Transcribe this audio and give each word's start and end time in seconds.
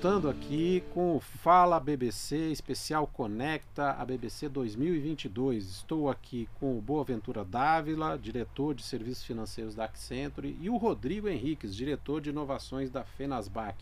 voltando 0.00 0.30
aqui 0.30 0.84
com 0.94 1.16
o 1.16 1.18
Fala 1.18 1.80
BBC 1.80 2.52
Especial 2.52 3.04
Conecta 3.04 3.90
a 3.94 4.04
BBC 4.04 4.48
2022. 4.48 5.68
Estou 5.68 6.08
aqui 6.08 6.48
com 6.60 6.78
o 6.78 6.80
Boaventura 6.80 7.44
Dávila, 7.44 8.16
diretor 8.16 8.76
de 8.76 8.84
serviços 8.84 9.24
financeiros 9.24 9.74
da 9.74 9.86
Accenture, 9.86 10.56
e 10.60 10.70
o 10.70 10.76
Rodrigo 10.76 11.28
Henriques, 11.28 11.74
diretor 11.74 12.20
de 12.20 12.30
inovações 12.30 12.92
da 12.92 13.02
Fenasbac. 13.02 13.76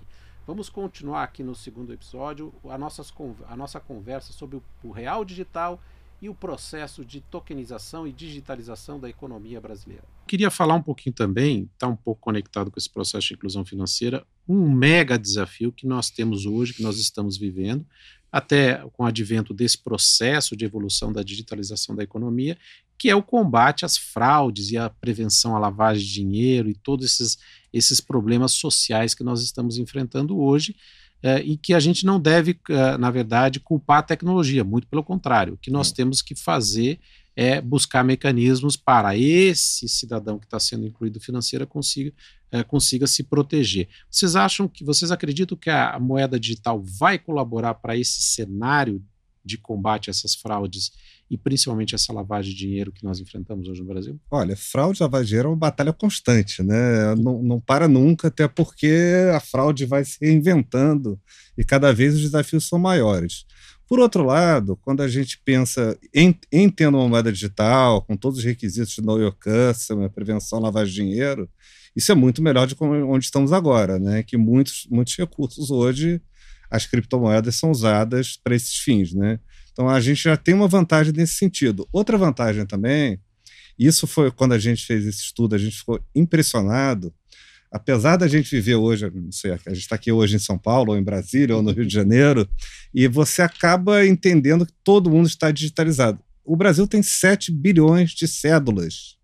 Vamos 0.46 0.71
continuar 0.71 1.23
aqui 1.23 1.43
no 1.43 1.55
segundo 1.55 1.93
episódio 1.93 2.51
a, 2.64 2.79
nossas, 2.79 3.12
a 3.46 3.55
nossa 3.55 3.79
conversa 3.79 4.33
sobre 4.33 4.57
o, 4.57 4.62
o 4.83 4.93
real 4.93 5.23
digital 5.23 5.79
e 6.23 6.30
o 6.30 6.35
processo 6.35 7.05
de 7.05 7.21
tokenização 7.21 8.09
e 8.09 8.12
digitalização 8.12 8.98
da 8.98 9.11
economia 9.11 9.61
brasileira. 9.61 10.16
Queria 10.27 10.50
falar 10.50 10.74
um 10.74 10.82
pouquinho 10.82 11.14
também, 11.14 11.70
está 11.72 11.86
um 11.86 11.96
pouco 11.96 12.21
conectado 12.21 12.71
com 12.71 12.79
esse 12.79 12.90
processo 12.90 13.29
de 13.29 13.34
inclusão 13.34 13.64
financeira, 13.64 14.26
um 14.48 14.71
mega 14.71 15.18
desafio 15.18 15.71
que 15.71 15.86
nós 15.86 16.11
temos 16.11 16.46
hoje, 16.46 16.75
que 16.75 16.82
nós 16.82 16.98
estamos 16.98 17.36
vivendo, 17.36 17.86
até 18.31 18.79
com 18.93 19.04
o 19.04 19.07
advento 19.07 19.54
desse 19.54 19.79
processo 19.79 20.57
de 20.57 20.64
evolução 20.64 21.12
da 21.12 21.22
digitalização 21.22 21.94
da 21.94 22.03
economia, 22.03 22.58
que 22.98 23.08
é 23.08 23.14
o 23.14 23.22
combate 23.22 23.84
às 23.84 23.96
fraudes 23.96 24.70
e 24.70 24.76
a 24.76 24.90
prevenção 24.90 25.54
à 25.54 25.58
lavagem 25.58 26.04
de 26.04 26.12
dinheiro 26.12 26.68
e 26.68 26.75
todos 26.75 27.06
esses, 27.06 27.39
esses 27.72 28.00
problemas 28.00 28.53
sociais 28.53 29.14
que 29.14 29.22
nós 29.22 29.43
estamos 29.43 29.79
enfrentando 29.79 30.39
hoje 30.39 30.75
é, 31.22 31.40
e 31.40 31.56
que 31.56 31.72
a 31.72 31.81
gente 31.81 32.05
não 32.05 32.20
deve, 32.20 32.58
é, 32.69 32.98
na 32.98 33.11
verdade, 33.11 33.61
culpar 33.61 33.98
a 33.98 34.03
tecnologia, 34.03 34.64
muito 34.64 34.86
pelo 34.86 35.05
contrário. 35.05 35.55
O 35.55 35.58
que 35.58 35.70
nós 35.70 35.92
temos 35.92 36.20
que 36.20 36.34
fazer 36.34 36.98
é 37.36 37.61
buscar 37.61 38.03
mecanismos 38.03 38.77
para 38.77 39.17
esse 39.17 39.86
cidadão 39.89 40.39
que 40.39 40.47
está 40.47 40.58
sendo 40.58 40.86
incluído 40.86 41.20
financeira 41.20 41.67
consiga, 41.67 42.12
é, 42.50 42.62
consiga 42.64 43.06
se 43.06 43.22
proteger. 43.22 43.89
Vocês 44.11 44.34
acham 44.34 44.67
que, 44.67 44.83
vocês 44.83 45.12
acreditam 45.12 45.57
que 45.57 45.69
a 45.69 46.01
moeda 46.01 46.41
digital 46.41 46.83
vai 46.83 47.19
colaborar 47.19 47.75
para 47.75 47.95
esse 47.97 48.23
cenário 48.23 49.05
de 49.45 49.59
combate 49.59 50.09
a 50.09 50.12
essas 50.12 50.34
fraudes 50.34 50.91
e 51.31 51.37
principalmente 51.37 51.95
essa 51.95 52.12
lavagem 52.12 52.53
de 52.53 52.59
dinheiro 52.59 52.91
que 52.91 53.05
nós 53.05 53.20
enfrentamos 53.20 53.69
hoje 53.69 53.81
no 53.81 53.87
Brasil? 53.87 54.19
Olha, 54.31 54.57
fraude 54.57 54.98
e 54.98 55.03
lavagem 55.03 55.25
de 55.25 55.29
dinheiro 55.31 55.48
é 55.48 55.51
uma 55.53 55.57
batalha 55.57 55.92
constante, 55.92 56.62
né? 56.62 57.14
Não, 57.17 57.42
não 57.42 57.61
para 57.61 57.87
nunca, 57.87 58.29
até 58.29 58.48
porque 58.48 58.92
a 59.34 59.41
fraude 59.41 59.84
vai 59.84 60.05
se 60.05 60.19
reinventando 60.20 61.20
e 61.57 61.64
cada 61.64 61.92
vez 61.92 62.14
os 62.14 62.23
desafios 62.23 62.67
são 62.69 62.79
maiores. 62.79 63.45
Por 63.89 64.01
outro 64.01 64.25
lado, 64.25 64.77
quando 64.83 65.03
a 65.03 65.09
gente 65.09 65.41
pensa 65.45 65.97
em, 66.12 66.37
em 66.51 66.69
tendo 66.69 66.98
uma 66.98 67.09
moeda 67.09 67.33
digital, 67.33 68.03
com 68.03 68.17
todos 68.17 68.41
os 68.41 68.45
requisitos 68.45 68.95
de 68.95 69.03
know 69.03 69.20
your 69.20 69.34
customer, 69.34 70.11
prevenção, 70.11 70.59
lavagem 70.59 70.95
de 70.95 71.01
dinheiro, 71.03 71.48
isso 71.95 72.11
é 72.11 72.14
muito 72.14 72.42
melhor 72.42 72.67
de 72.67 72.77
onde 72.81 73.25
estamos 73.25 73.53
agora, 73.53 73.98
né? 73.98 74.23
Que 74.23 74.37
muitos, 74.37 74.87
muitos 74.91 75.17
recursos 75.17 75.70
hoje, 75.70 76.20
as 76.69 76.84
criptomoedas 76.84 77.55
são 77.55 77.70
usadas 77.70 78.37
para 78.42 78.57
esses 78.57 78.77
fins, 78.77 79.14
né? 79.14 79.39
Então 79.73 79.89
a 79.89 80.01
gente 80.01 80.23
já 80.23 80.37
tem 80.37 80.55
uma 80.55 80.67
vantagem 80.67 81.12
nesse 81.12 81.34
sentido. 81.34 81.89
Outra 81.92 82.19
vantagem 82.19 82.67
também, 82.67 83.20
isso 83.79 84.07
foi 84.07 84.31
quando 84.31 84.53
a 84.53 84.59
gente 84.59 84.84
fez 84.84 85.07
esse 85.07 85.20
estudo, 85.20 85.55
a 85.55 85.59
gente 85.59 85.77
ficou 85.77 86.01
impressionado. 86.14 87.14
Apesar 87.70 88.17
da 88.17 88.28
gente 88.28 88.50
viver 88.50 88.77
hoje, 88.77 89.11
não 89.14 89.33
sei, 89.33 89.53
a 89.53 89.56
gente 89.70 89.81
está 89.81 89.97
aqui 89.97 90.11
hoje 90.11 90.36
em 90.36 90.39
São 90.39 90.56
Paulo, 90.56 90.92
ou 90.92 90.98
em 90.98 91.03
Brasília, 91.03 91.56
ou 91.56 91.62
no 91.62 91.73
Rio 91.73 91.86
de 91.86 91.92
Janeiro, 91.92 92.48
e 92.95 93.06
você 93.08 93.42
acaba 93.42 94.06
entendendo 94.06 94.67
que 94.67 94.73
todo 94.84 95.11
mundo 95.11 95.27
está 95.27 95.50
digitalizado. 95.50 96.19
O 96.45 96.56
Brasil 96.56 96.86
tem 96.86 97.03
7 97.03 97.50
bilhões 97.50 98.11
de 98.11 98.28
cédulas 98.28 99.17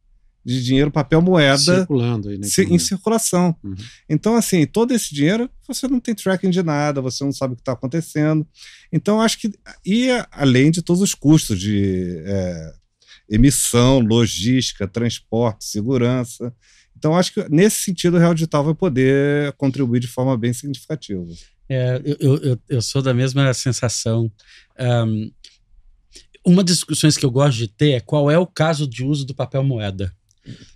de 0.44 0.62
dinheiro, 0.62 0.90
papel 0.90 1.22
moeda 1.22 1.56
circulando 1.56 2.28
aí, 2.28 2.36
né, 2.36 2.48
em 2.68 2.78
circulação. 2.78 3.56
Uhum. 3.62 3.76
Então, 4.08 4.34
assim, 4.34 4.66
todo 4.66 4.92
esse 4.92 5.14
dinheiro 5.14 5.48
você 5.66 5.86
não 5.86 6.00
tem 6.00 6.14
tracking 6.14 6.50
de 6.50 6.62
nada, 6.62 7.00
você 7.00 7.22
não 7.22 7.32
sabe 7.32 7.52
o 7.52 7.56
que 7.56 7.62
está 7.62 7.72
acontecendo. 7.72 8.46
Então, 8.92 9.20
acho 9.20 9.38
que 9.38 9.52
e 9.86 10.08
além 10.32 10.70
de 10.70 10.82
todos 10.82 11.00
os 11.00 11.14
custos 11.14 11.60
de 11.60 12.20
é, 12.24 12.72
emissão, 13.30 14.00
logística, 14.00 14.86
transporte, 14.86 15.64
segurança. 15.64 16.52
Então, 17.02 17.16
acho 17.16 17.34
que 17.34 17.44
nesse 17.50 17.80
sentido 17.80 18.16
o 18.16 18.20
Real 18.20 18.32
Digital 18.32 18.62
vai 18.62 18.74
poder 18.74 19.52
contribuir 19.54 19.98
de 19.98 20.06
forma 20.06 20.38
bem 20.38 20.52
significativa. 20.52 21.26
É, 21.68 22.00
eu, 22.20 22.36
eu, 22.36 22.58
eu 22.68 22.80
sou 22.80 23.02
da 23.02 23.12
mesma 23.12 23.52
sensação. 23.54 24.30
Um, 24.78 25.32
uma 26.46 26.62
das 26.62 26.76
discussões 26.76 27.16
que 27.16 27.26
eu 27.26 27.30
gosto 27.32 27.58
de 27.58 27.66
ter 27.66 27.90
é 27.90 28.00
qual 28.00 28.30
é 28.30 28.38
o 28.38 28.46
caso 28.46 28.86
de 28.86 29.02
uso 29.04 29.26
do 29.26 29.34
papel 29.34 29.64
moeda. 29.64 30.14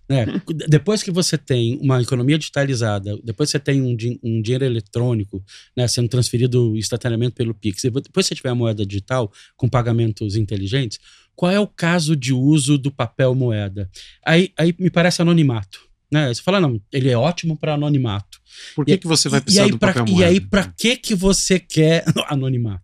Né? 0.09 0.27
Depois 0.69 1.01
que 1.01 1.13
você 1.13 1.39
tem 1.39 1.79
uma 1.81 2.03
economia 2.03 2.37
digitalizada, 2.37 3.17
depois 3.23 3.49
você 3.49 3.61
tem 3.61 3.81
um, 3.81 3.97
um 4.21 4.43
dinheiro 4.43 4.65
eletrônico 4.65 5.45
né, 5.77 5.87
sendo 5.87 6.09
transferido 6.09 6.77
instantaneamente 6.77 7.37
pelo 7.37 7.55
Pix, 7.55 7.83
depois 7.83 8.27
você 8.27 8.35
tiver 8.35 8.51
a 8.51 8.55
moeda 8.55 8.85
digital 8.85 9.33
com 9.57 9.69
pagamentos 9.69 10.35
inteligentes, 10.35 10.99
qual 11.37 11.53
é 11.53 11.61
o 11.61 11.69
caso 11.69 12.17
de 12.17 12.33
uso 12.33 12.77
do 12.77 12.91
papel 12.91 13.33
moeda? 13.33 13.89
Aí, 14.25 14.53
aí 14.59 14.75
me 14.77 14.91
parece 14.91 15.23
anonimato. 15.23 15.86
Né? 16.13 16.33
Você 16.33 16.43
fala, 16.43 16.61
não, 16.61 16.81
ele 16.93 17.11
é 17.11 17.17
ótimo 17.17 17.57
para 17.57 17.75
anonimato. 17.75 18.39
Por 18.75 18.85
que, 18.85 18.93
e, 18.93 18.99
que 18.99 19.07
você 19.07 19.29
vai 19.29 19.41
precisar 19.41 19.63
e 19.63 19.65
aí, 19.67 19.71
do 19.71 19.79
papel 19.79 20.05
pra, 20.05 20.13
moeda? 20.13 20.31
E 20.31 20.35
aí, 20.35 20.41
para 20.41 20.73
que, 20.77 20.97
que 20.97 21.15
você 21.15 21.59
quer 21.59 22.05
anonimato? 22.29 22.83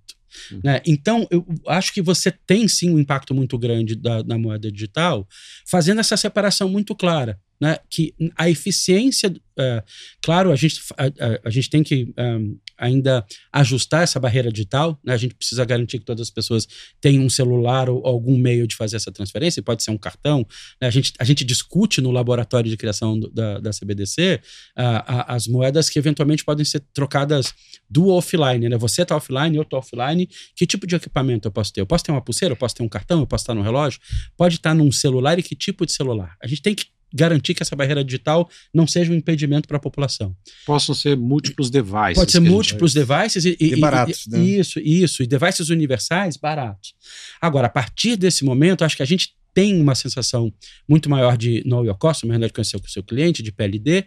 Uhum. 0.50 0.60
Né? 0.64 0.80
Então, 0.86 1.26
eu 1.30 1.46
acho 1.68 1.92
que 1.92 2.02
você 2.02 2.30
tem 2.30 2.66
sim 2.66 2.90
um 2.90 2.98
impacto 2.98 3.34
muito 3.34 3.58
grande 3.58 3.94
da, 3.94 4.22
da 4.22 4.38
moeda 4.38 4.70
digital, 4.70 5.26
fazendo 5.66 6.00
essa 6.00 6.16
separação 6.16 6.68
muito 6.68 6.94
clara. 6.94 7.38
Né, 7.62 7.78
que 7.88 8.12
a 8.36 8.50
eficiência, 8.50 9.32
é, 9.56 9.84
claro, 10.20 10.50
a 10.50 10.56
gente, 10.56 10.80
a, 10.98 11.04
a, 11.04 11.40
a 11.44 11.50
gente 11.50 11.70
tem 11.70 11.84
que 11.84 12.12
um, 12.18 12.58
ainda 12.76 13.24
ajustar 13.52 14.02
essa 14.02 14.18
barreira 14.18 14.50
digital, 14.50 14.98
né, 15.04 15.14
a 15.14 15.16
gente 15.16 15.36
precisa 15.36 15.64
garantir 15.64 16.00
que 16.00 16.04
todas 16.04 16.22
as 16.22 16.30
pessoas 16.30 16.66
tenham 17.00 17.22
um 17.22 17.30
celular 17.30 17.88
ou 17.88 18.04
algum 18.04 18.36
meio 18.36 18.66
de 18.66 18.74
fazer 18.74 18.96
essa 18.96 19.12
transferência, 19.12 19.62
pode 19.62 19.84
ser 19.84 19.92
um 19.92 19.96
cartão. 19.96 20.44
Né, 20.80 20.88
a, 20.88 20.90
gente, 20.90 21.12
a 21.20 21.22
gente 21.22 21.44
discute 21.44 22.00
no 22.00 22.10
laboratório 22.10 22.68
de 22.68 22.76
criação 22.76 23.16
do, 23.16 23.30
da, 23.30 23.60
da 23.60 23.70
CBDC 23.70 24.40
uh, 24.76 25.22
as 25.28 25.46
moedas 25.46 25.88
que 25.88 26.00
eventualmente 26.00 26.44
podem 26.44 26.64
ser 26.64 26.80
trocadas 26.92 27.54
do 27.88 28.08
offline. 28.08 28.68
Né, 28.68 28.76
você 28.76 29.02
está 29.02 29.14
offline, 29.14 29.54
eu 29.54 29.62
estou 29.62 29.78
offline. 29.78 30.28
Que 30.56 30.66
tipo 30.66 30.84
de 30.84 30.96
equipamento 30.96 31.46
eu 31.46 31.52
posso 31.52 31.72
ter? 31.72 31.80
Eu 31.80 31.86
posso 31.86 32.02
ter 32.02 32.10
uma 32.10 32.22
pulseira, 32.22 32.54
eu 32.54 32.58
posso 32.58 32.74
ter 32.74 32.82
um 32.82 32.88
cartão, 32.88 33.20
eu 33.20 33.26
posso 33.28 33.42
estar 33.42 33.54
no 33.54 33.62
relógio, 33.62 34.00
pode 34.36 34.56
estar 34.56 34.74
num 34.74 34.90
celular 34.90 35.38
e 35.38 35.44
que 35.44 35.54
tipo 35.54 35.86
de 35.86 35.92
celular? 35.92 36.36
A 36.42 36.48
gente 36.48 36.60
tem 36.60 36.74
que 36.74 36.86
garantir 37.12 37.54
que 37.54 37.62
essa 37.62 37.76
barreira 37.76 38.04
digital 38.04 38.48
não 38.72 38.86
seja 38.86 39.12
um 39.12 39.14
impedimento 39.14 39.68
para 39.68 39.76
a 39.76 39.80
população. 39.80 40.34
Possam 40.64 40.94
ser 40.94 41.16
múltiplos 41.16 41.70
devices. 41.70 42.14
Pode 42.14 42.32
ser 42.32 42.40
múltiplos 42.40 42.94
devices 42.94 43.44
e, 43.44 43.56
e, 43.60 43.74
e 43.74 43.76
baratos, 43.76 44.26
e, 44.26 44.30
né? 44.30 44.42
Isso, 44.42 44.80
isso. 44.80 45.22
E 45.22 45.26
devices 45.26 45.68
universais, 45.68 46.36
baratos. 46.36 46.94
Agora, 47.40 47.66
a 47.66 47.70
partir 47.70 48.16
desse 48.16 48.44
momento, 48.44 48.84
acho 48.84 48.96
que 48.96 49.02
a 49.02 49.06
gente 49.06 49.34
tem 49.54 49.80
uma 49.80 49.94
sensação 49.94 50.52
muito 50.88 51.10
maior 51.10 51.36
de 51.36 51.62
know 51.66 51.84
your 51.84 51.96
customer, 51.96 52.38
de 52.38 52.48
conhecer 52.48 52.76
o 52.76 52.88
seu 52.88 53.02
cliente, 53.02 53.42
de 53.42 53.52
PLD. 53.52 54.04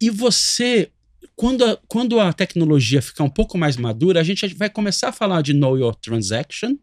E 0.00 0.10
você, 0.10 0.90
quando 1.34 1.64
a, 1.64 1.76
quando 1.88 2.20
a 2.20 2.32
tecnologia 2.32 3.02
ficar 3.02 3.24
um 3.24 3.30
pouco 3.30 3.58
mais 3.58 3.76
madura, 3.76 4.20
a 4.20 4.24
gente 4.24 4.46
vai 4.54 4.70
começar 4.70 5.08
a 5.08 5.12
falar 5.12 5.42
de 5.42 5.52
know 5.52 5.76
your 5.76 5.94
transaction, 5.94 6.76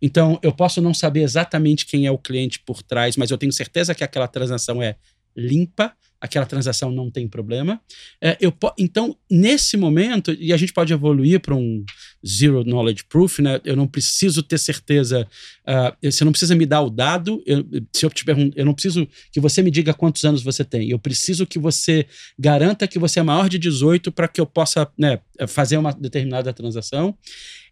então, 0.00 0.38
eu 0.42 0.52
posso 0.52 0.80
não 0.80 0.94
saber 0.94 1.22
exatamente 1.22 1.86
quem 1.86 2.06
é 2.06 2.10
o 2.10 2.18
cliente 2.18 2.60
por 2.60 2.82
trás, 2.82 3.16
mas 3.16 3.30
eu 3.30 3.38
tenho 3.38 3.52
certeza 3.52 3.94
que 3.94 4.04
aquela 4.04 4.28
transação 4.28 4.82
é 4.82 4.96
limpa, 5.36 5.94
aquela 6.20 6.44
transação 6.44 6.90
não 6.90 7.10
tem 7.10 7.26
problema. 7.26 7.80
É, 8.20 8.36
eu 8.40 8.54
então, 8.78 9.16
nesse 9.30 9.76
momento, 9.76 10.36
e 10.38 10.52
a 10.52 10.56
gente 10.56 10.72
pode 10.72 10.92
evoluir 10.92 11.40
para 11.40 11.54
um 11.54 11.82
zero 12.26 12.62
knowledge 12.62 13.04
proof, 13.04 13.38
né? 13.38 13.60
Eu 13.64 13.74
não 13.74 13.86
preciso 13.86 14.42
ter 14.42 14.58
certeza. 14.58 15.26
Uh, 15.62 16.10
você 16.10 16.24
não 16.24 16.32
precisa 16.32 16.54
me 16.54 16.66
dar 16.66 16.82
o 16.82 16.90
dado. 16.90 17.42
Eu, 17.46 17.64
se 17.92 18.04
eu 18.04 18.10
te 18.10 18.24
pergunto, 18.24 18.58
eu 18.58 18.66
não 18.66 18.74
preciso 18.74 19.08
que 19.32 19.40
você 19.40 19.62
me 19.62 19.70
diga 19.70 19.94
quantos 19.94 20.22
anos 20.24 20.42
você 20.42 20.62
tem. 20.62 20.90
Eu 20.90 20.98
preciso 20.98 21.46
que 21.46 21.58
você 21.58 22.06
garanta 22.38 22.86
que 22.86 22.98
você 22.98 23.20
é 23.20 23.22
maior 23.22 23.48
de 23.48 23.58
18 23.58 24.12
para 24.12 24.28
que 24.28 24.40
eu 24.40 24.46
possa 24.46 24.86
né, 24.98 25.20
fazer 25.48 25.78
uma 25.78 25.92
determinada 25.92 26.52
transação. 26.52 27.16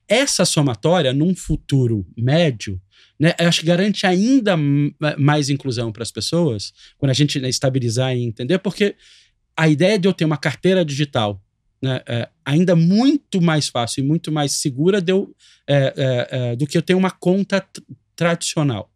Essa 0.09 0.45
somatória, 0.45 1.13
num 1.13 1.35
futuro 1.35 2.07
médio, 2.17 2.81
né, 3.19 3.35
acho 3.39 3.61
que 3.61 3.67
garante 3.67 4.07
ainda 4.07 4.57
mais 5.19 5.51
inclusão 5.51 5.93
para 5.93 6.03
as 6.03 6.11
pessoas, 6.11 6.73
quando 6.97 7.11
a 7.11 7.15
gente 7.15 7.39
né, 7.41 7.49
estabilizar 7.49 8.17
e 8.17 8.25
entender, 8.25 8.59
porque 8.59 8.95
a 9.57 9.69
ideia 9.69 9.99
de 9.99 10.07
eu 10.07 10.13
ter 10.13 10.25
uma 10.25 10.37
carteira 10.37 10.85
digital 10.85 11.43
né, 11.83 12.01
é 12.07 12.29
ainda 12.45 12.75
muito 12.75 13.41
mais 13.41 13.69
fácil 13.69 14.03
e 14.03 14.07
muito 14.07 14.33
mais 14.33 14.53
segura 14.53 15.01
de 15.01 15.13
eu, 15.13 15.35
é, 15.67 15.77
é, 15.97 16.29
é 16.31 16.57
do 16.57 16.67
que 16.67 16.79
eu 16.79 16.83
ter 16.83 16.95
uma 16.95 17.11
conta 17.11 17.65
tradicional 18.19 18.91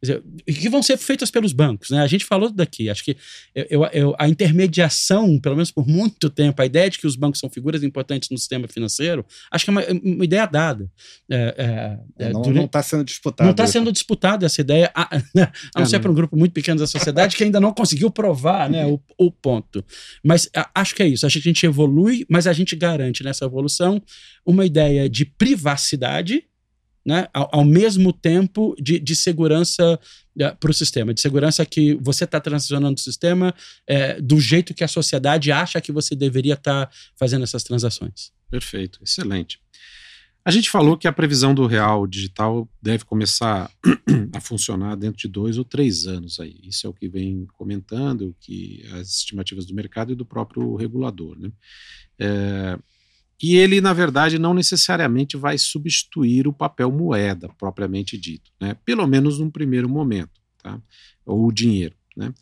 dizer, 0.00 0.22
que 0.46 0.68
vão 0.68 0.82
ser 0.82 0.96
feitas 0.96 1.30
pelos 1.30 1.52
bancos. 1.52 1.90
Né? 1.90 2.00
A 2.00 2.06
gente 2.06 2.24
falou 2.24 2.50
daqui, 2.50 2.88
acho 2.88 3.04
que 3.04 3.16
eu, 3.54 3.84
eu, 3.86 4.14
a 4.18 4.28
intermediação, 4.28 5.38
pelo 5.40 5.56
menos 5.56 5.70
por 5.70 5.86
muito 5.86 6.30
tempo, 6.30 6.62
a 6.62 6.66
ideia 6.66 6.88
de 6.88 6.98
que 6.98 7.06
os 7.06 7.16
bancos 7.16 7.40
são 7.40 7.50
figuras 7.50 7.82
importantes 7.82 8.30
no 8.30 8.38
sistema 8.38 8.68
financeiro, 8.68 9.26
acho 9.50 9.64
que 9.64 9.70
é 9.70 9.72
uma, 9.72 9.84
uma 10.02 10.24
ideia 10.24 10.46
dada. 10.46 10.90
É, 11.30 11.98
é, 12.18 12.26
é 12.28 12.32
não 12.32 12.64
está 12.64 12.82
sendo 12.82 13.04
disputado. 13.04 13.46
Não 13.46 13.50
está 13.52 13.66
sendo 13.66 13.90
disputada 13.90 14.46
essa 14.46 14.60
ideia, 14.60 14.90
a, 14.94 15.16
a 15.74 15.80
não 15.80 15.86
ser 15.86 15.98
para 15.98 16.10
um 16.10 16.14
grupo 16.14 16.36
muito 16.36 16.52
pequeno 16.52 16.78
da 16.78 16.86
sociedade 16.86 17.36
que 17.36 17.44
ainda 17.44 17.60
não 17.60 17.72
conseguiu 17.72 18.10
provar 18.10 18.70
né, 18.70 18.86
o, 18.86 19.00
o 19.18 19.32
ponto. 19.32 19.84
Mas 20.24 20.48
a, 20.54 20.70
acho 20.74 20.94
que 20.94 21.02
é 21.02 21.08
isso, 21.08 21.26
acho 21.26 21.40
que 21.40 21.48
a 21.48 21.52
gente 21.52 21.66
evolui, 21.66 22.24
mas 22.28 22.46
a 22.46 22.52
gente 22.52 22.76
garante 22.76 23.24
nessa 23.24 23.44
evolução 23.44 24.00
uma 24.46 24.64
ideia 24.64 25.08
de 25.08 25.24
privacidade 25.24 26.44
né, 27.08 27.26
ao, 27.32 27.48
ao 27.50 27.64
mesmo 27.64 28.12
tempo 28.12 28.76
de, 28.78 28.98
de 28.98 29.16
segurança 29.16 29.98
é, 30.38 30.50
para 30.50 30.70
o 30.70 30.74
sistema, 30.74 31.14
de 31.14 31.22
segurança 31.22 31.64
que 31.64 31.94
você 32.02 32.24
está 32.24 32.38
transacionando 32.38 32.96
o 32.96 33.02
sistema 33.02 33.54
é, 33.86 34.20
do 34.20 34.38
jeito 34.38 34.74
que 34.74 34.84
a 34.84 34.88
sociedade 34.88 35.50
acha 35.50 35.80
que 35.80 35.90
você 35.90 36.14
deveria 36.14 36.52
estar 36.52 36.84
tá 36.84 36.92
fazendo 37.16 37.44
essas 37.44 37.64
transações. 37.64 38.30
Perfeito, 38.50 39.00
excelente. 39.02 39.58
A 40.44 40.50
gente 40.50 40.68
falou 40.68 40.98
que 40.98 41.08
a 41.08 41.12
previsão 41.12 41.54
do 41.54 41.66
real 41.66 42.06
digital 42.06 42.68
deve 42.80 43.06
começar 43.06 43.70
a 44.36 44.40
funcionar 44.40 44.94
dentro 44.94 45.18
de 45.18 45.28
dois 45.28 45.56
ou 45.56 45.64
três 45.64 46.06
anos 46.06 46.38
aí. 46.38 46.60
Isso 46.62 46.86
é 46.86 46.90
o 46.90 46.94
que 46.94 47.08
vem 47.08 47.46
comentando, 47.54 48.28
o 48.28 48.36
que 48.38 48.84
as 48.92 49.08
estimativas 49.16 49.64
do 49.64 49.74
mercado 49.74 50.12
e 50.12 50.16
do 50.16 50.26
próprio 50.26 50.76
regulador. 50.76 51.38
Né? 51.38 51.50
É, 52.18 52.78
e 53.40 53.56
ele, 53.56 53.80
na 53.80 53.92
verdade, 53.92 54.38
não 54.38 54.52
necessariamente 54.52 55.36
vai 55.36 55.56
substituir 55.56 56.48
o 56.48 56.52
papel 56.52 56.90
moeda, 56.90 57.48
propriamente 57.56 58.18
dito, 58.18 58.50
né? 58.60 58.76
pelo 58.84 59.06
menos 59.06 59.38
num 59.38 59.50
primeiro 59.50 59.88
momento, 59.88 60.40
tá? 60.62 60.80
ou 61.24 61.46
o 61.46 61.52
dinheiro. 61.52 61.94
Né? 62.16 62.34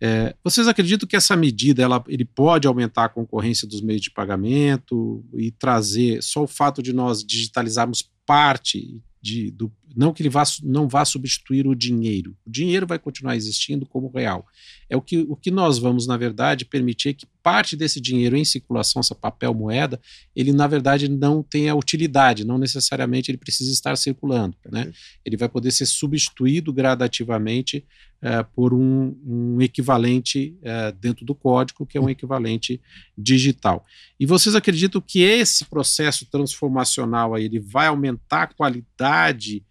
É, 0.00 0.34
vocês 0.42 0.66
acreditam 0.66 1.08
que 1.08 1.14
essa 1.14 1.36
medida 1.36 1.80
ela, 1.80 2.02
ele 2.08 2.24
pode 2.24 2.66
aumentar 2.66 3.04
a 3.04 3.08
concorrência 3.08 3.68
dos 3.68 3.80
meios 3.80 4.02
de 4.02 4.10
pagamento 4.10 5.24
e 5.34 5.52
trazer 5.52 6.20
só 6.20 6.42
o 6.42 6.48
fato 6.48 6.82
de 6.82 6.92
nós 6.92 7.24
digitalizarmos 7.24 8.10
parte 8.26 9.00
de, 9.20 9.52
do, 9.52 9.72
não 9.96 10.12
que 10.12 10.22
ele 10.22 10.28
vá, 10.28 10.42
não 10.62 10.88
vá 10.88 11.04
substituir 11.04 11.66
o 11.66 11.74
dinheiro. 11.74 12.36
O 12.46 12.50
dinheiro 12.50 12.86
vai 12.86 12.98
continuar 12.98 13.36
existindo 13.36 13.86
como 13.86 14.08
real. 14.08 14.46
É 14.88 14.96
o 14.96 15.00
que, 15.00 15.18
o 15.28 15.36
que 15.36 15.50
nós 15.50 15.78
vamos, 15.78 16.06
na 16.06 16.16
verdade, 16.16 16.64
permitir 16.64 17.14
que 17.14 17.26
parte 17.42 17.76
desse 17.76 18.00
dinheiro 18.00 18.36
em 18.36 18.44
circulação, 18.44 19.00
essa 19.00 19.14
papel 19.14 19.52
moeda, 19.52 20.00
ele, 20.34 20.52
na 20.52 20.66
verdade, 20.66 21.08
não 21.08 21.42
tenha 21.42 21.74
utilidade, 21.74 22.44
não 22.44 22.58
necessariamente 22.58 23.30
ele 23.30 23.38
precisa 23.38 23.72
estar 23.72 23.96
circulando. 23.96 24.56
Né? 24.70 24.92
Ele 25.24 25.36
vai 25.36 25.48
poder 25.48 25.70
ser 25.72 25.86
substituído 25.86 26.72
gradativamente 26.72 27.84
uh, 28.22 28.44
por 28.54 28.72
um, 28.72 29.16
um 29.26 29.60
equivalente 29.60 30.56
uh, 30.60 30.96
dentro 31.00 31.24
do 31.24 31.34
código, 31.34 31.84
que 31.86 31.98
é 31.98 32.00
um 32.00 32.08
equivalente 32.08 32.80
digital. 33.16 33.84
E 34.18 34.24
vocês 34.24 34.54
acreditam 34.54 35.00
que 35.00 35.22
esse 35.22 35.64
processo 35.64 36.26
transformacional 36.26 37.34
aí, 37.34 37.46
ele 37.46 37.58
vai 37.58 37.88
aumentar 37.88 38.42
a 38.42 38.46
qualidade 38.46 39.64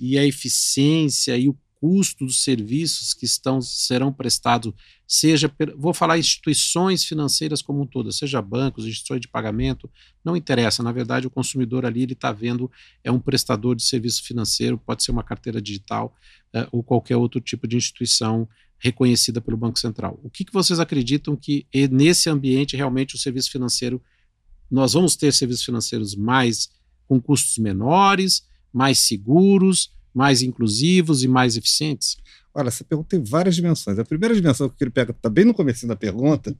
e 0.00 0.18
a 0.18 0.24
eficiência 0.24 1.36
e 1.36 1.48
o 1.48 1.56
custo 1.84 2.24
dos 2.24 2.42
serviços 2.42 3.12
que 3.12 3.26
estão 3.26 3.60
serão 3.60 4.10
prestados, 4.10 4.72
seja, 5.06 5.54
vou 5.76 5.92
falar 5.92 6.16
instituições 6.18 7.04
financeiras 7.04 7.60
como 7.60 7.82
um 7.82 7.86
todo, 7.86 8.10
seja 8.10 8.40
bancos, 8.40 8.86
instituições 8.86 9.20
de 9.20 9.28
pagamento, 9.28 9.90
não 10.24 10.34
interessa. 10.34 10.82
Na 10.82 10.92
verdade, 10.92 11.26
o 11.26 11.30
consumidor 11.30 11.84
ali 11.84 12.02
ele 12.02 12.14
está 12.14 12.32
vendo 12.32 12.70
é 13.02 13.12
um 13.12 13.20
prestador 13.20 13.76
de 13.76 13.82
serviço 13.82 14.24
financeiro, 14.24 14.78
pode 14.78 15.04
ser 15.04 15.10
uma 15.10 15.22
carteira 15.22 15.60
digital 15.60 16.16
é, 16.54 16.66
ou 16.72 16.82
qualquer 16.82 17.18
outro 17.18 17.38
tipo 17.38 17.68
de 17.68 17.76
instituição 17.76 18.48
reconhecida 18.78 19.42
pelo 19.42 19.58
Banco 19.58 19.78
Central. 19.78 20.18
O 20.22 20.30
que, 20.30 20.42
que 20.42 20.52
vocês 20.54 20.80
acreditam 20.80 21.36
que 21.36 21.66
nesse 21.90 22.30
ambiente 22.30 22.76
realmente 22.78 23.14
o 23.14 23.18
serviço 23.18 23.50
financeiro 23.50 24.02
nós 24.70 24.94
vamos 24.94 25.16
ter 25.16 25.34
serviços 25.34 25.66
financeiros 25.66 26.14
mais 26.14 26.70
com 27.06 27.20
custos 27.20 27.58
menores? 27.58 28.46
Mais 28.74 28.98
seguros, 28.98 29.92
mais 30.12 30.42
inclusivos 30.42 31.22
e 31.22 31.28
mais 31.28 31.56
eficientes? 31.56 32.16
Olha, 32.52 32.68
essa 32.68 32.84
pergunta 32.84 33.10
tem 33.10 33.22
várias 33.22 33.54
dimensões. 33.54 33.98
A 33.98 34.04
primeira 34.04 34.34
dimensão 34.34 34.68
que 34.68 34.82
ele 34.82 34.90
pega 34.90 35.12
está 35.12 35.30
bem 35.30 35.44
no 35.44 35.54
começo 35.54 35.86
da 35.86 35.96
pergunta, 35.96 36.56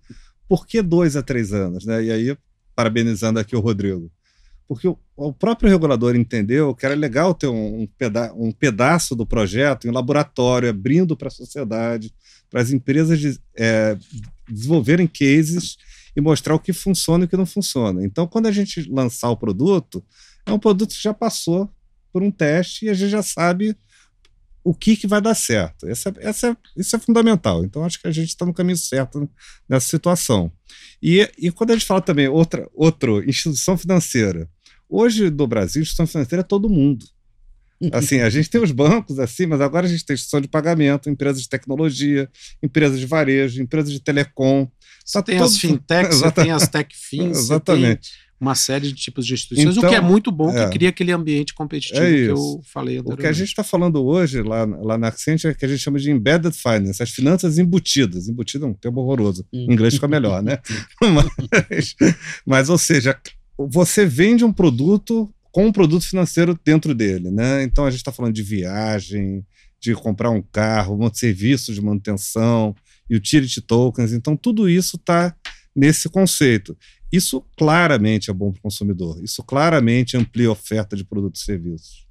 por 0.49 0.66
que 0.66 0.81
dois 0.81 1.16
a 1.16 1.22
três 1.22 1.52
anos? 1.52 1.84
Né? 1.84 2.05
E 2.05 2.11
aí, 2.11 2.37
parabenizando 2.75 3.38
aqui 3.38 3.56
o 3.56 3.61
Rodrigo. 3.61 4.11
Porque 4.66 4.88
o, 4.88 5.32
próprio 5.32 5.69
regulador 5.69 6.16
entendeu 6.16 6.75
que 6.75 6.87
era 6.87 6.94
legal 6.94 7.34
ter 7.34 7.49
um, 7.49 7.82
um, 7.82 7.87
peda 7.87 8.32
um 8.34 8.50
pedaço 8.50 9.14
do 9.14 9.26
projeto 9.26 9.87
em 9.87 9.90
laboratório, 9.90 10.70
abrindo 10.70 11.17
para 11.17 11.28
a 11.28 11.31
sociedade, 11.31 12.12
para 12.50 12.62
as 12.62 12.70
empresas 12.70 13.20
de, 13.20 13.38
é, 13.56 13.96
desenvolverem 14.49 15.06
cases 15.06 15.76
e 16.17 16.20
mostrar 16.20 16.55
o 16.55 16.58
que 16.58 16.72
funciona 16.72 17.25
e 17.25 17.26
o 17.26 17.28
que 17.28 17.37
não 17.37 17.44
funciona. 17.44 18.05
Então, 18.05 18.26
quando 18.26 18.46
a 18.46 18.52
gente 18.52 18.88
lançar 18.90 19.28
o 19.31 19.37
produto, 19.37 20.02
é 20.46 20.52
um 20.52 20.58
produto 20.58 20.94
que 20.94 21.02
já 21.02 21.12
passou 21.12 21.70
por 22.14 22.22
um 22.22 22.31
teste 22.31 22.87
e 22.87 22.88
a 22.88 22.94
gente 22.94 23.11
já 23.11 23.25
sabe 23.25 23.76
o 24.62 24.72
que, 24.72 24.96
que 24.96 25.06
vai 25.06 25.20
dar 25.20 25.34
certo. 25.34 25.87
Essa, 25.88 26.14
essa, 26.19 26.56
isso 26.76 26.94
é 26.94 26.99
fundamental. 26.99 27.64
Então, 27.64 27.84
acho 27.84 28.00
que 28.00 28.06
a 28.06 28.12
gente 28.12 28.28
está 28.28 28.46
no 28.46 28.55
caminho 28.55 28.78
certo 28.78 29.28
nessa 29.69 29.88
situação. 29.88 30.50
E, 31.02 31.28
e 31.37 31.50
quando 31.50 31.72
a 31.72 31.75
gente 31.75 31.84
fala 31.84 32.00
também 32.00 32.28
outra, 32.28 32.70
outra 32.72 33.11
instituição 33.28 33.76
financeira, 33.76 34.49
hoje 34.88 35.28
no 35.28 35.46
Brasil, 35.49 35.82
instituição 35.82 36.06
financeira 36.06 36.40
é 36.40 36.44
todo 36.44 36.70
mundo. 36.70 37.05
Assim, 37.93 38.20
a 38.20 38.31
gente 38.31 38.49
tem 38.49 38.62
os 38.62 38.70
bancos 38.70 39.19
assim, 39.19 39.44
mas 39.46 39.60
agora 39.60 39.84
a 39.84 39.90
gente 39.90 40.06
tem 40.06 40.14
instituição 40.14 40.40
de 40.40 40.49
pagamento, 40.49 41.10
empresas 41.10 41.43
de 41.43 41.49
tecnologia, 41.49 42.31
empresas 42.62 42.99
de 42.99 43.05
varejo, 43.05 43.60
empresas 43.60 43.93
de 43.93 44.00
telecom. 44.00 44.70
Você 45.05 45.19
tá 45.19 45.22
tem 45.22 45.37
todo... 45.37 45.49
as 45.49 45.58
fintechs, 45.58 46.20
você 46.20 46.31
tem 46.31 46.50
as 46.52 46.69
techfins, 46.69 47.37
Exatamente 47.37 48.23
uma 48.44 48.55
série 48.55 48.88
de 48.88 48.94
tipos 48.94 49.26
de 49.26 49.35
instituições, 49.35 49.76
então, 49.76 49.88
o 49.88 49.88
que 49.88 49.94
é 49.94 49.99
então, 49.99 50.11
muito 50.11 50.31
bom, 50.31 50.50
é, 50.50 50.67
que 50.67 50.79
cria 50.79 50.91
aquele 50.91 51.12
ambiente 51.12 51.55
competitivo 51.55 52.05
é 52.05 52.11
que 52.11 52.31
eu 52.31 52.61
falei 52.64 52.99
anteriormente. 52.99 53.14
O 53.14 53.23
que 53.23 53.26
a 53.26 53.32
gente 53.32 53.49
está 53.49 53.64
falando 53.64 54.05
hoje 54.05 54.43
lá, 54.43 54.64
lá 54.64 54.99
na 54.99 55.08
Accenture 55.08 55.52
é 55.52 55.55
que 55.55 55.64
a 55.64 55.69
gente 55.69 55.81
chama 55.81 55.99
de 55.99 56.11
embedded 56.11 56.55
finance, 56.56 57.02
as 57.02 57.11
finanças 57.11 57.58
embutidas. 57.58 58.29
Embutido 58.29 58.67
é 58.67 58.69
um 58.69 58.75
termo 58.75 59.00
horroroso. 59.00 59.46
Em 59.52 59.73
inglês 59.73 59.94
fica 59.94 60.06
melhor, 60.06 60.43
né? 60.43 60.58
mas, 61.00 61.96
mas, 62.44 62.69
ou 62.69 62.79
seja, 62.79 63.19
você 63.56 64.05
vende 64.05 64.44
um 64.44 64.52
produto 64.52 65.32
com 65.50 65.67
um 65.67 65.73
produto 65.73 66.05
financeiro 66.05 66.58
dentro 66.64 66.94
dele, 66.94 67.31
né? 67.31 67.62
Então 67.62 67.87
a 67.87 67.91
gente 67.91 68.00
está 68.00 68.11
falando 68.12 68.35
de 68.35 68.43
viagem, 68.43 69.46
de 69.81 69.94
comprar 69.94 70.31
um 70.31 70.43
carro, 70.43 70.99
um 71.00 71.14
serviço 71.14 71.73
de 71.73 71.81
manutenção, 71.81 72.75
utility 73.11 73.61
tokens. 73.61 74.12
Então 74.12 74.37
tudo 74.37 74.69
isso 74.69 74.96
está 74.96 75.35
nesse 75.75 76.08
conceito. 76.08 76.76
Isso 77.14 77.44
claramente 77.56 78.31
é 78.31 78.34
bom 78.34 78.50
para 78.50 78.58
o 78.58 78.62
consumidor. 78.62 79.22
Isso 79.22 79.43
claramente 79.43 80.16
amplia 80.16 80.49
a 80.49 80.52
oferta 80.52 80.96
de 80.96 81.05
produtos 81.05 81.43
e 81.43 81.44
serviços. 81.44 82.06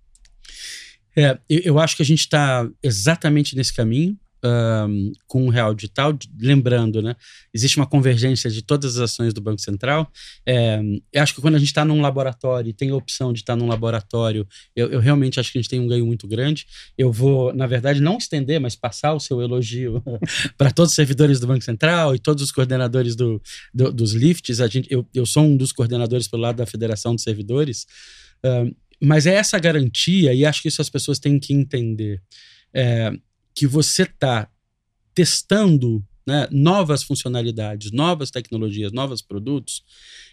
É, 1.16 1.38
eu 1.50 1.78
acho 1.78 1.96
que 1.96 2.02
a 2.02 2.06
gente 2.06 2.22
está 2.22 2.68
exatamente 2.82 3.56
nesse 3.56 3.74
caminho 3.74 4.18
um, 4.44 5.12
com 5.28 5.46
o 5.48 5.50
real 5.50 5.74
digital. 5.74 6.18
Lembrando, 6.40 7.02
né, 7.02 7.16
existe 7.54 7.78
uma 7.78 7.88
convergência 7.88 8.50
de 8.50 8.62
todas 8.62 8.98
as 8.98 9.12
ações 9.12 9.34
do 9.34 9.42
Banco 9.42 9.62
Central. 9.62 10.12
É, 10.46 10.82
eu 11.12 11.24
acho 11.24 11.34
que 11.34 11.42
quando 11.42 11.56
a 11.56 11.60
gente 11.60 11.68
está 11.68 11.86
num 11.86 12.02
laboratório 12.02 12.70
e 12.70 12.74
tem 12.74 12.90
a 12.90 12.96
opção 12.96 13.32
de 13.32 13.40
estar 13.40 13.54
tá 13.54 13.58
num 13.58 13.68
laboratório, 13.68 14.48
eu, 14.76 14.92
eu, 14.92 15.00
realmente 15.00 15.40
acho 15.40 15.52
que 15.52 15.58
a 15.58 15.62
gente 15.62 15.70
tem 15.70 15.80
um 15.80 15.88
ganho 15.88 16.06
muito 16.06 16.28
grande. 16.28 16.66
Eu 16.98 17.12
vou, 17.12 17.54
na 17.54 17.68
verdade, 17.68 18.02
não 18.02 18.18
estender, 18.18 18.60
mas 18.60 18.76
passar 18.76 19.14
o 19.14 19.20
seu 19.20 19.42
elogio 19.42 20.04
para 20.58 20.72
todos 20.72 20.92
os 20.92 20.96
servidores 20.96 21.40
do 21.40 21.48
Banco 21.48 21.64
Central 21.64 22.16
e 22.16 22.20
todos 22.20 22.44
os 22.44 22.52
coordenadores 22.52 23.16
do, 23.16 23.42
do, 23.74 23.92
dos 23.92 24.14
lifts. 24.14 24.60
A 24.60 24.68
gente, 24.68 24.88
eu, 24.92 25.08
eu 25.14 25.26
sou 25.26 25.44
um 25.44 25.56
dos 25.56 25.72
coordenadores 25.72 26.28
pelo 26.28 26.42
lado 26.42 26.58
da 26.58 26.66
Federação 26.66 27.16
de 27.16 27.22
Servidores. 27.22 27.86
Um, 28.46 28.74
mas 29.02 29.26
é 29.26 29.34
essa 29.36 29.60
garantia, 29.60 30.34
e 30.34 30.46
acho 30.46 30.62
que 30.62 30.70
isso 30.70 30.82
as 30.82 30.90
pessoas 30.90 31.20
têm 31.20 31.38
que 31.38 31.54
entender. 31.54 32.22
É, 32.74 33.12
que 33.54 33.68
você 33.68 34.04
está 34.04 34.50
testando 35.14 36.04
né, 36.26 36.48
novas 36.52 37.04
funcionalidades, 37.04 37.92
novas 37.92 38.32
tecnologias, 38.32 38.92
novos 38.92 39.22
produtos, 39.22 39.84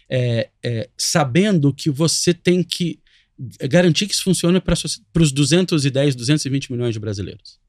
é, 0.09 0.49
é, 0.63 0.89
sabendo 0.97 1.73
que 1.73 1.89
você 1.89 2.33
tem 2.33 2.63
que 2.63 2.99
garantir 3.69 4.07
que 4.07 4.13
isso 4.13 4.23
funcione 4.23 4.59
para 4.59 4.73
os 4.73 5.31
210, 5.31 6.15
220 6.15 6.71
milhões 6.71 6.93
de 6.93 6.99
brasileiros. 6.99 7.59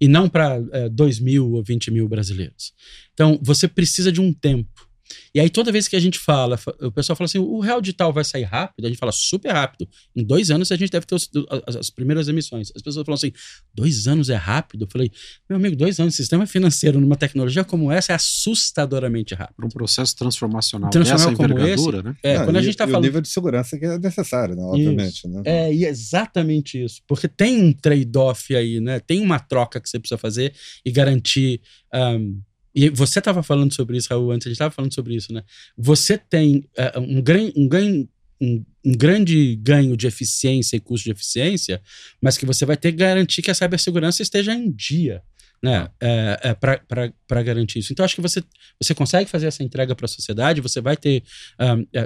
E 0.00 0.08
não 0.08 0.28
para 0.28 0.62
é, 0.72 0.88
2 0.88 1.20
mil 1.20 1.52
ou 1.52 1.62
20 1.62 1.90
mil 1.90 2.08
brasileiros. 2.08 2.72
Então, 3.12 3.38
você 3.42 3.68
precisa 3.68 4.10
de 4.10 4.20
um 4.20 4.32
tempo. 4.32 4.87
E 5.34 5.40
aí, 5.40 5.50
toda 5.50 5.72
vez 5.72 5.88
que 5.88 5.96
a 5.96 6.00
gente 6.00 6.18
fala, 6.18 6.58
o 6.80 6.90
pessoal 6.90 7.16
fala 7.16 7.26
assim: 7.26 7.38
o 7.38 7.60
real 7.60 7.80
digital 7.80 8.12
vai 8.12 8.24
sair 8.24 8.44
rápido, 8.44 8.84
a 8.84 8.88
gente 8.88 8.98
fala 8.98 9.12
super 9.12 9.52
rápido. 9.52 9.88
Em 10.14 10.24
dois 10.24 10.50
anos 10.50 10.70
a 10.72 10.76
gente 10.76 10.90
deve 10.90 11.06
ter 11.06 11.14
os, 11.14 11.30
as, 11.66 11.76
as, 11.76 11.90
primeiras 11.90 12.28
emissões. 12.28 12.72
As 12.74 12.82
pessoas 12.82 13.04
falam 13.04 13.16
assim: 13.16 13.32
dois 13.74 14.06
anos 14.06 14.30
é 14.30 14.34
rápido? 14.34 14.84
Eu 14.84 14.88
falei, 14.90 15.10
meu 15.48 15.56
amigo, 15.56 15.76
dois 15.76 15.98
anos, 16.00 16.14
sistema 16.14 16.46
financeiro 16.46 17.00
numa 17.00 17.16
tecnologia 17.16 17.64
como 17.64 17.90
essa 17.90 18.12
é 18.12 18.14
assustadoramente 18.14 19.34
rápido. 19.34 19.64
Um 19.64 19.68
processo 19.68 20.16
transformacional, 20.16 20.90
transformacional 20.90 21.36
como 21.36 21.66
esse, 21.66 22.02
né? 22.02 22.16
É, 22.22 22.38
Não, 22.38 22.44
quando 22.46 22.56
a 22.56 22.62
gente 22.62 22.70
está 22.70 22.86
falando. 22.86 23.04
o 23.04 23.06
nível 23.06 23.20
de 23.20 23.28
segurança 23.28 23.78
que 23.78 23.84
é 23.84 23.98
necessário, 23.98 24.54
né? 24.54 24.62
obviamente. 24.62 25.26
Né? 25.28 25.42
É, 25.44 25.74
e 25.74 25.84
é 25.84 25.88
exatamente 25.88 26.82
isso. 26.82 27.02
Porque 27.06 27.28
tem 27.28 27.62
um 27.62 27.72
trade-off 27.72 28.54
aí, 28.54 28.80
né? 28.80 29.00
Tem 29.00 29.20
uma 29.20 29.38
troca 29.38 29.80
que 29.80 29.88
você 29.88 29.98
precisa 29.98 30.18
fazer 30.18 30.52
e 30.84 30.90
garantir. 30.90 31.60
Um, 31.94 32.40
e 32.74 32.88
você 32.88 33.18
estava 33.18 33.42
falando 33.42 33.74
sobre 33.74 33.96
isso, 33.96 34.08
Raul, 34.10 34.30
antes 34.30 34.46
a 34.46 34.50
gente 34.50 34.56
estava 34.56 34.74
falando 34.74 34.94
sobre 34.94 35.14
isso, 35.14 35.32
né? 35.32 35.42
Você 35.76 36.18
tem 36.18 36.64
uh, 36.96 37.00
um, 37.00 37.20
gran, 37.20 37.50
um 37.56 37.68
ganho. 37.68 38.08
Um, 38.40 38.64
um, 38.84 38.92
grande 38.92 39.56
ganho 39.56 39.96
de 39.96 40.06
eficiência 40.06 40.76
e 40.76 40.80
custo 40.80 41.06
de 41.06 41.10
eficiência, 41.10 41.82
mas 42.22 42.38
que 42.38 42.46
você 42.46 42.64
vai 42.64 42.76
ter 42.76 42.92
que 42.92 42.98
garantir 42.98 43.42
que 43.42 43.50
a 43.50 43.54
cibersegurança 43.54 44.22
esteja 44.22 44.54
em 44.54 44.70
dia 44.70 45.20
né, 45.62 45.88
é, 46.00 46.40
é, 46.44 46.54
para 46.54 47.42
garantir 47.42 47.80
isso. 47.80 47.92
Então, 47.92 48.04
acho 48.04 48.14
que 48.14 48.20
você, 48.20 48.42
você 48.80 48.94
consegue 48.94 49.28
fazer 49.28 49.46
essa 49.48 49.62
entrega 49.62 49.94
para 49.94 50.04
a 50.04 50.08
sociedade, 50.08 50.60
você 50.60 50.80
vai 50.80 50.96
ter 50.96 51.22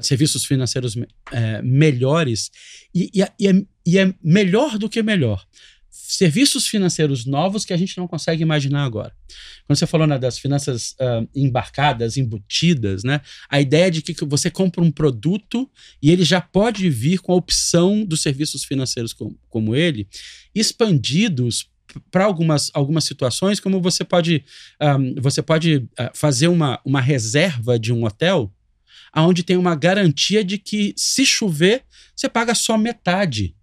serviços 0.00 0.44
financeiros 0.44 0.96
melhores, 1.62 2.50
e, 2.94 3.10
e, 3.14 3.24
e, 3.38 3.48
é, 3.48 3.62
e 3.86 3.98
é 3.98 4.14
melhor 4.22 4.78
do 4.78 4.88
que 4.88 5.02
melhor 5.02 5.44
serviços 6.16 6.66
financeiros 6.66 7.24
novos 7.24 7.64
que 7.64 7.72
a 7.72 7.76
gente 7.76 7.96
não 7.96 8.06
consegue 8.06 8.42
imaginar 8.42 8.84
agora. 8.84 9.12
Quando 9.66 9.78
você 9.78 9.86
falou 9.86 10.06
né, 10.06 10.18
das 10.18 10.38
finanças 10.38 10.92
uh, 10.92 11.26
embarcadas, 11.34 12.16
embutidas, 12.16 13.02
né, 13.02 13.20
a 13.48 13.60
ideia 13.60 13.90
de 13.90 14.02
que 14.02 14.24
você 14.24 14.50
compra 14.50 14.82
um 14.82 14.90
produto 14.90 15.70
e 16.02 16.10
ele 16.10 16.24
já 16.24 16.40
pode 16.40 16.88
vir 16.90 17.20
com 17.20 17.32
a 17.32 17.36
opção 17.36 18.04
dos 18.04 18.20
serviços 18.20 18.62
financeiros 18.62 19.12
com, 19.12 19.34
como 19.48 19.74
ele, 19.74 20.06
expandidos 20.54 21.70
para 22.10 22.24
algumas, 22.24 22.70
algumas 22.74 23.04
situações, 23.04 23.58
como 23.58 23.80
você 23.80 24.04
pode, 24.04 24.44
um, 24.80 25.14
você 25.20 25.40
pode 25.40 25.76
uh, 25.76 26.10
fazer 26.12 26.48
uma, 26.48 26.80
uma 26.84 27.00
reserva 27.00 27.78
de 27.78 27.92
um 27.92 28.04
hotel 28.04 28.52
onde 29.14 29.42
tem 29.42 29.56
uma 29.56 29.74
garantia 29.74 30.42
de 30.42 30.56
que 30.58 30.94
se 30.96 31.24
chover, 31.26 31.84
você 32.16 32.28
paga 32.28 32.54
só 32.54 32.78
metade 32.78 33.54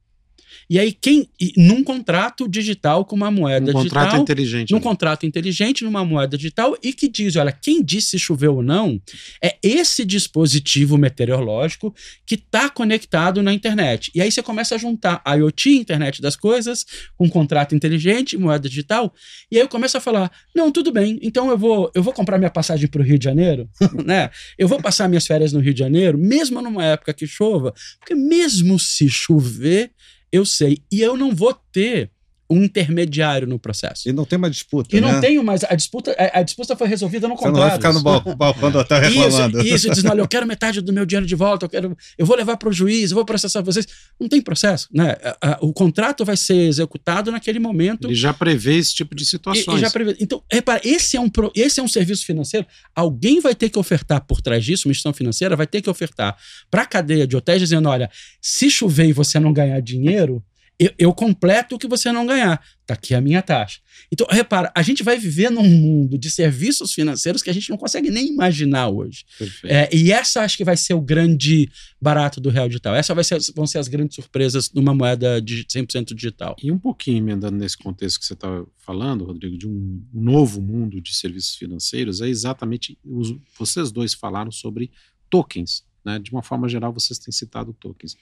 e 0.70 0.80
aí, 0.80 0.92
quem. 0.92 1.30
num 1.58 1.84
contrato 1.84 2.48
digital 2.48 3.06
com 3.06 3.16
uma 3.16 3.32
moeda 3.32 3.72
um 3.72 3.82
digital. 3.82 4.04
Contrato 4.04 4.22
inteligente. 4.22 4.72
Num 4.72 4.78
né? 4.78 4.84
contrato 4.84 5.26
inteligente, 5.26 5.84
numa 5.84 6.04
moeda 6.04 6.38
digital, 6.38 6.78
e 6.84 6.94
que 6.94 7.08
diz: 7.08 7.36
olha, 7.36 7.52
quem 7.52 7.84
disse 7.84 8.10
se 8.10 8.20
choveu 8.20 8.56
ou 8.56 8.64
não 8.64 9.00
é 9.42 9.58
esse 9.62 10.04
dispositivo 10.04 10.98
meteorológico 10.98 11.94
que 12.26 12.36
está 12.36 12.70
conectado 12.70 13.42
na 13.42 13.54
internet. 13.54 14.12
E 14.16 14.22
aí 14.22 14.32
você 14.32 14.42
começa 14.42 14.76
a 14.76 14.78
juntar 14.78 15.22
IoT, 15.26 15.70
internet 15.70 16.22
das 16.22 16.36
coisas, 16.36 16.86
com 17.16 17.26
um 17.26 17.30
contrato 17.30 17.76
inteligente, 17.76 18.38
moeda 18.38 18.68
digital. 18.68 19.14
E 19.52 19.58
aí 19.58 19.62
eu 19.62 19.70
começo 19.70 19.98
a 19.98 20.02
falar: 20.02 20.32
não, 20.56 20.72
tudo 20.72 20.92
bem, 20.92 21.20
então 21.22 21.50
eu 21.50 21.58
vou, 21.58 21.92
eu 21.94 22.02
vou 22.02 22.14
comprar 22.14 22.38
minha 22.38 22.50
passagem 22.50 22.88
para 22.88 23.02
o 23.02 23.06
Rio 23.06 23.20
de 23.20 23.26
Janeiro, 23.26 23.70
né? 24.06 24.30
Eu 24.58 24.68
vou 24.68 24.82
passar 24.82 25.08
minhas 25.08 25.28
férias 25.28 25.54
no 25.54 25.60
Rio 25.60 25.74
de 25.74 25.80
Janeiro, 25.80 26.18
mesmo 26.18 26.62
numa 26.62 26.84
época 26.84 27.14
que 27.14 27.28
chova, 27.28 27.74
porque 28.00 28.16
mesmo 28.16 28.80
se 28.80 29.10
chover, 29.10 29.92
eu 30.32 30.46
sei. 30.46 30.80
E 30.92 31.02
eu 31.02 31.18
não 31.18 31.34
vou 31.36 31.54
ter 31.54 32.12
um 32.50 32.64
intermediário 32.64 33.48
no 33.48 33.60
processo. 33.60 34.10
E 34.10 34.12
não 34.12 34.26
tem 34.26 34.38
uma 34.38 34.50
disputa. 34.50 34.96
E 34.96 35.00
né? 35.00 35.12
não 35.12 35.22
tenho 35.22 35.44
mais. 35.44 35.64
A 35.64 35.76
disputa, 35.76 36.16
a, 36.18 36.40
a 36.40 36.44
disputa 36.44 36.76
foi 36.76 36.88
resolvida 36.88 37.28
no 37.28 37.36
contrato. 37.36 37.54
Você 37.54 37.60
não 37.60 38.02
vai 38.04 38.20
ficar 38.20 38.30
no 38.30 38.36
balcão 38.36 38.72
do 38.72 38.80
hotel 38.80 39.00
reclamando. 39.00 39.60
Isso, 39.60 39.76
isso 39.76 39.90
dizendo, 39.90 40.10
olha, 40.10 40.22
eu 40.22 40.28
quero 40.28 40.48
metade 40.48 40.82
do 40.82 40.92
meu 40.92 41.06
dinheiro 41.06 41.28
de 41.28 41.36
volta, 41.36 41.66
eu, 41.66 41.70
quero, 41.70 41.98
eu 42.18 42.26
vou 42.26 42.36
levar 42.36 42.58
para 42.58 42.70
o 42.70 42.74
juiz, 42.74 43.12
eu 43.12 43.16
vou 43.16 43.26
processar 43.26 43.62
vocês. 43.62 43.86
Não 44.20 44.28
tem 44.28 44.42
processo. 44.42 44.88
Né? 44.92 45.16
O 45.62 45.72
contrato 45.72 46.26
vai 46.26 46.36
ser 46.36 46.56
executado 46.56 47.32
naquele 47.32 47.60
momento. 47.60 48.08
Ele 48.08 48.16
já 48.16 48.34
prevê 48.34 48.78
esse 48.78 48.96
tipo 48.96 49.16
de 49.16 49.26
situações. 49.26 49.78
E, 49.78 49.82
já 49.82 49.92
prevê. 49.92 50.18
Então, 50.20 50.42
repara, 50.52 50.82
esse 50.84 51.18
é, 51.18 51.22
um, 51.22 51.30
esse 51.56 51.80
é 51.80 51.84
um 51.84 51.88
serviço 51.88 52.26
financeiro. 52.26 52.66
Alguém 52.96 53.40
vai 53.40 53.54
ter 53.54 53.70
que 53.70 53.78
ofertar 53.78 54.26
por 54.26 54.42
trás 54.42 54.66
disso, 54.66 54.88
uma 54.88 54.92
instituição 54.92 55.14
financeira 55.14 55.56
vai 55.56 55.68
ter 55.68 55.82
que 55.82 55.90
ofertar 55.90 56.36
para 56.72 56.82
a 56.82 56.86
cadeia 56.86 57.28
de 57.28 57.38
hotéis, 57.38 57.62
dizendo: 57.62 57.90
olha, 57.90 58.10
se 58.42 58.72
chover 58.72 59.08
e 59.08 59.14
você 59.14 59.40
não 59.40 59.54
ganhar 59.54 59.80
dinheiro 59.82 60.44
eu, 60.80 60.94
eu, 60.98 61.14
completo 61.14 61.76
o 61.76 61.80
que 61.80 61.88
você 61.88 62.10
não 62.12 62.26
ganhar. 62.26 62.64
Está 62.82 62.94
aqui 62.94 63.14
a 63.14 63.20
minha 63.20 63.42
taxa. 63.42 63.80
Então, 64.12 64.26
repara, 64.30 64.72
a 64.74 64.82
gente 64.82 65.04
vai 65.04 65.18
viver 65.18 65.52
num 65.52 65.68
mundo 65.68 66.18
de 66.18 66.32
serviços 66.32 66.94
financeiros 66.94 67.44
que 67.44 67.50
a 67.50 67.54
gente 67.54 67.70
não 67.70 67.78
consegue 67.78 68.10
nem 68.10 68.30
imaginar 68.30 68.88
hoje. 68.88 69.26
É, 69.66 69.94
e 69.94 70.12
essa 70.12 70.42
acho 70.42 70.56
que 70.56 70.64
vai 70.64 70.78
ser 70.78 70.94
o 70.94 71.02
grande 71.02 71.70
barato 72.02 72.40
do 72.40 72.50
real 72.50 72.68
digital. 72.70 72.96
Essas 72.96 73.28
ser, 73.28 73.40
vão 73.54 73.68
ser 73.68 73.78
as 73.78 73.90
grandes 73.90 74.16
surpresas 74.16 74.72
numa 74.72 74.96
moeda 74.96 75.42
de 75.42 75.66
100% 75.66 76.16
digital. 76.16 76.56
E 76.64 76.72
um 76.72 76.80
pouquinho 76.80 77.18
emendando 77.18 77.58
nesse 77.58 77.78
contexto 77.78 78.20
que 78.20 78.26
você 78.26 78.34
está 78.34 78.64
falando, 78.78 79.26
Rodrigo, 79.26 79.58
de 79.58 79.68
um 79.68 80.02
novo 80.14 80.62
mundo 80.62 81.02
de 81.02 81.14
serviços 81.14 81.56
financeiros, 81.56 82.22
é 82.22 82.30
exatamente. 82.30 82.98
Os, 83.04 83.36
vocês 83.58 83.92
dois 83.92 84.14
falaram 84.14 84.52
sobre 84.52 84.90
tokens. 85.30 85.84
Né? 86.10 86.20
De 86.20 86.32
uma 86.32 86.42
forma 86.44 86.68
geral, 86.68 86.92
vocês 86.92 87.20
têm 87.20 87.32
citado 87.32 87.74
tokens. 87.74 88.18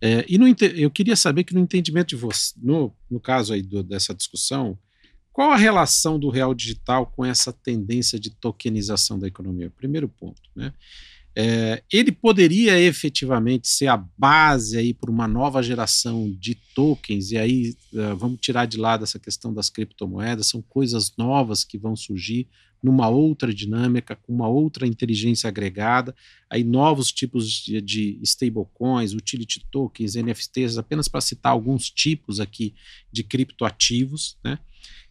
É, 0.00 0.24
e 0.28 0.36
no, 0.36 0.46
eu 0.74 0.90
queria 0.90 1.16
saber 1.16 1.44
que 1.44 1.54
no 1.54 1.60
entendimento 1.60 2.08
de 2.08 2.16
você, 2.16 2.52
no, 2.60 2.92
no 3.10 3.18
caso 3.18 3.52
aí 3.54 3.62
do, 3.62 3.82
dessa 3.82 4.14
discussão, 4.14 4.78
qual 5.32 5.50
a 5.50 5.56
relação 5.56 6.18
do 6.18 6.28
real 6.28 6.54
digital 6.54 7.06
com 7.06 7.24
essa 7.24 7.52
tendência 7.52 8.20
de 8.20 8.30
tokenização 8.30 9.18
da 9.18 9.26
economia? 9.26 9.70
Primeiro 9.70 10.08
ponto, 10.08 10.42
né? 10.54 10.72
É, 11.36 11.82
ele 11.92 12.12
poderia 12.12 12.78
efetivamente 12.78 13.66
ser 13.66 13.88
a 13.88 13.96
base 13.96 14.78
aí 14.78 14.94
para 14.94 15.10
uma 15.10 15.26
nova 15.26 15.60
geração 15.60 16.30
de 16.30 16.54
tokens, 16.76 17.32
e 17.32 17.36
aí 17.36 17.76
uh, 17.92 18.16
vamos 18.16 18.38
tirar 18.40 18.66
de 18.66 18.76
lado 18.76 19.02
essa 19.02 19.18
questão 19.18 19.52
das 19.52 19.68
criptomoedas, 19.68 20.46
são 20.46 20.62
coisas 20.62 21.12
novas 21.18 21.64
que 21.64 21.76
vão 21.76 21.96
surgir 21.96 22.46
numa 22.84 23.08
outra 23.08 23.52
dinâmica, 23.52 24.14
com 24.14 24.34
uma 24.34 24.46
outra 24.46 24.86
inteligência 24.86 25.48
agregada, 25.48 26.14
aí 26.50 26.62
novos 26.62 27.10
tipos 27.10 27.48
de, 27.48 27.80
de 27.80 28.18
stablecoins, 28.22 29.14
utility 29.14 29.64
tokens, 29.70 30.16
NFTs, 30.16 30.76
apenas 30.76 31.08
para 31.08 31.22
citar 31.22 31.52
alguns 31.52 31.88
tipos 31.88 32.40
aqui 32.40 32.74
de 33.10 33.24
criptoativos, 33.24 34.36
né? 34.44 34.58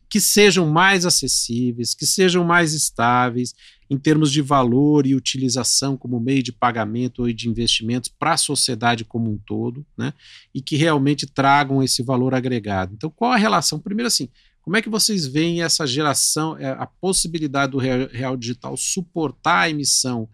que 0.08 0.20
sejam 0.20 0.70
mais 0.70 1.08
acessíveis, 1.08 1.96
que 1.96 2.06
sejam 2.06 2.44
mais 2.44 2.76
estáveis 2.76 3.56
em 3.90 3.98
termos 3.98 4.32
de 4.32 4.44
valor 4.44 5.08
e 5.08 5.16
utilização 5.16 5.98
como 5.98 6.20
meio 6.20 6.44
de 6.44 6.52
pagamento 6.52 7.24
ou 7.24 7.34
de 7.34 7.50
investimentos 7.50 8.12
para 8.20 8.34
a 8.34 8.38
sociedade 8.38 9.04
como 9.04 9.32
um 9.32 9.40
todo, 9.40 9.84
né? 9.98 10.14
E 10.54 10.62
que 10.62 10.76
realmente 10.76 11.26
tragam 11.26 11.82
esse 11.82 12.04
valor 12.04 12.36
agregado. 12.36 12.94
Então, 12.94 13.10
qual 13.10 13.32
a 13.32 13.38
relação? 13.38 13.80
Primeiro, 13.80 14.06
assim, 14.06 14.30
como 14.64 14.78
é 14.78 14.82
que 14.82 14.90
vocês 14.90 15.28
veem 15.28 15.62
essa 15.62 15.86
geração, 15.86 16.58
é, 16.58 16.70
a 16.70 16.88
possibilidade 16.88 17.74
do 17.74 17.78
real 17.78 18.38
digital 18.38 18.78
suportar 18.78 19.64
a 19.64 19.70
emissão 19.70 20.28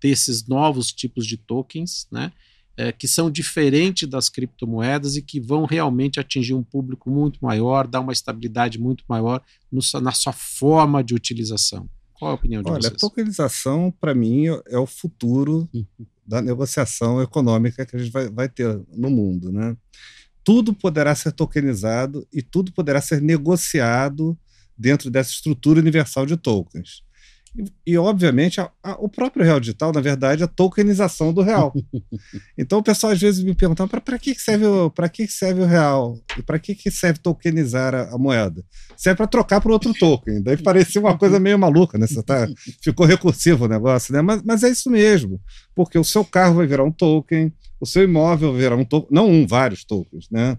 desses 0.00 0.46
novos 0.46 0.92
tipos 0.92 1.24
de 1.24 1.36
tokens, 1.36 2.06
né? 2.10 2.32
É, 2.76 2.92
que 2.92 3.08
são 3.08 3.28
diferentes 3.28 4.08
das 4.08 4.28
criptomoedas 4.28 5.16
e 5.16 5.22
que 5.22 5.40
vão 5.40 5.64
realmente 5.64 6.20
atingir 6.20 6.54
um 6.54 6.62
público 6.62 7.10
muito 7.10 7.40
maior, 7.40 7.88
dar 7.88 7.98
uma 7.98 8.12
estabilidade 8.12 8.78
muito 8.78 9.02
maior 9.08 9.42
no, 9.70 9.80
na 10.00 10.12
sua 10.12 10.32
forma 10.32 11.02
de 11.02 11.12
utilização. 11.12 11.88
Qual 12.14 12.30
a 12.30 12.34
opinião 12.34 12.62
de 12.62 12.70
Olha, 12.70 12.80
vocês? 12.80 12.92
Olha, 12.92 12.96
a 12.96 13.00
tokenização, 13.00 13.92
para 14.00 14.14
mim, 14.14 14.46
é 14.66 14.78
o 14.78 14.86
futuro 14.86 15.68
uhum. 15.74 15.84
da 16.24 16.40
negociação 16.40 17.20
econômica 17.20 17.84
que 17.84 17.96
a 17.96 17.98
gente 17.98 18.12
vai, 18.12 18.28
vai 18.28 18.48
ter 18.48 18.80
no 18.96 19.10
mundo. 19.10 19.50
Né? 19.50 19.76
Tudo 20.44 20.72
poderá 20.72 21.14
ser 21.14 21.32
tokenizado 21.32 22.26
e 22.32 22.42
tudo 22.42 22.72
poderá 22.72 23.00
ser 23.00 23.20
negociado 23.20 24.38
dentro 24.76 25.10
dessa 25.10 25.30
estrutura 25.30 25.80
universal 25.80 26.24
de 26.24 26.36
tokens. 26.36 27.02
E, 27.58 27.92
e 27.92 27.98
obviamente, 27.98 28.60
a, 28.60 28.70
a, 28.80 28.92
o 28.92 29.08
próprio 29.08 29.44
real 29.44 29.58
digital, 29.58 29.92
na 29.92 30.00
verdade, 30.00 30.42
é 30.42 30.44
a 30.44 30.48
tokenização 30.48 31.32
do 31.32 31.42
real. 31.42 31.74
então, 32.56 32.78
o 32.78 32.82
pessoal 32.82 33.12
às 33.12 33.20
vezes 33.20 33.42
me 33.42 33.52
pergunta: 33.52 33.86
para 33.88 34.18
que 34.18 34.32
serve, 34.36 34.64
para 34.94 35.08
que 35.08 35.26
serve 35.26 35.62
o 35.62 35.66
real? 35.66 36.16
E 36.38 36.42
para 36.42 36.58
que, 36.60 36.74
que 36.76 36.88
serve 36.88 37.18
tokenizar 37.18 37.94
a, 37.96 38.14
a 38.14 38.18
moeda? 38.18 38.64
Serve 38.96 39.16
para 39.16 39.26
trocar 39.26 39.60
por 39.60 39.72
outro 39.72 39.92
token. 39.92 40.40
Daí 40.40 40.56
parecia 40.56 41.00
uma 41.00 41.18
coisa 41.18 41.40
meio 41.40 41.58
maluca, 41.58 41.98
né? 41.98 42.06
Você 42.06 42.22
tá, 42.22 42.48
ficou 42.80 43.04
recursivo 43.04 43.64
o 43.64 43.68
negócio, 43.68 44.14
né? 44.14 44.22
Mas, 44.22 44.40
mas 44.44 44.62
é 44.62 44.68
isso 44.68 44.88
mesmo, 44.88 45.40
porque 45.74 45.98
o 45.98 46.04
seu 46.04 46.24
carro 46.24 46.54
vai 46.54 46.66
virar 46.66 46.84
um 46.84 46.92
token, 46.92 47.52
o 47.80 47.86
seu 47.86 48.04
imóvel 48.04 48.54
virar 48.54 48.76
um 48.76 48.84
token, 48.84 49.08
não 49.10 49.28
um, 49.28 49.44
vários 49.44 49.84
tokens, 49.84 50.28
né? 50.30 50.56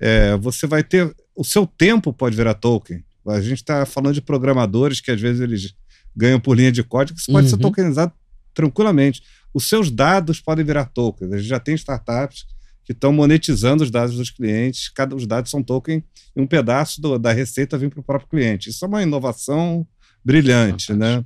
É, 0.00 0.36
você 0.36 0.66
vai 0.66 0.82
ter, 0.82 1.14
o 1.36 1.44
seu 1.44 1.64
tempo 1.64 2.12
pode 2.12 2.36
virar 2.36 2.54
token. 2.54 3.04
A 3.28 3.40
gente 3.40 3.58
está 3.58 3.86
falando 3.86 4.14
de 4.14 4.22
programadores 4.22 5.00
que 5.00 5.10
às 5.10 5.20
vezes 5.20 5.40
eles 5.40 5.74
ganham 6.16 6.40
por 6.40 6.56
linha 6.56 6.72
de 6.72 6.82
código, 6.82 7.18
isso 7.18 7.30
pode 7.30 7.46
uhum. 7.46 7.50
ser 7.50 7.58
tokenizado 7.58 8.12
tranquilamente. 8.54 9.22
Os 9.52 9.68
seus 9.68 9.90
dados 9.90 10.40
podem 10.40 10.64
virar 10.64 10.86
tokens. 10.86 11.32
A 11.32 11.38
gente 11.38 11.48
já 11.48 11.60
tem 11.60 11.74
startups 11.74 12.46
que 12.84 12.92
estão 12.92 13.12
monetizando 13.12 13.84
os 13.84 13.90
dados 13.90 14.16
dos 14.16 14.30
clientes, 14.30 14.88
cada 14.88 15.14
os 15.14 15.26
dados 15.26 15.50
são 15.50 15.62
token 15.62 16.02
e 16.34 16.40
um 16.40 16.46
pedaço 16.46 17.00
do, 17.00 17.18
da 17.18 17.32
receita 17.32 17.78
vem 17.78 17.88
para 17.88 18.00
o 18.00 18.02
próprio 18.04 18.28
cliente. 18.28 18.70
Isso 18.70 18.84
é 18.84 18.88
uma 18.88 19.02
inovação 19.02 19.86
brilhante, 20.24 20.92
né? 20.92 21.24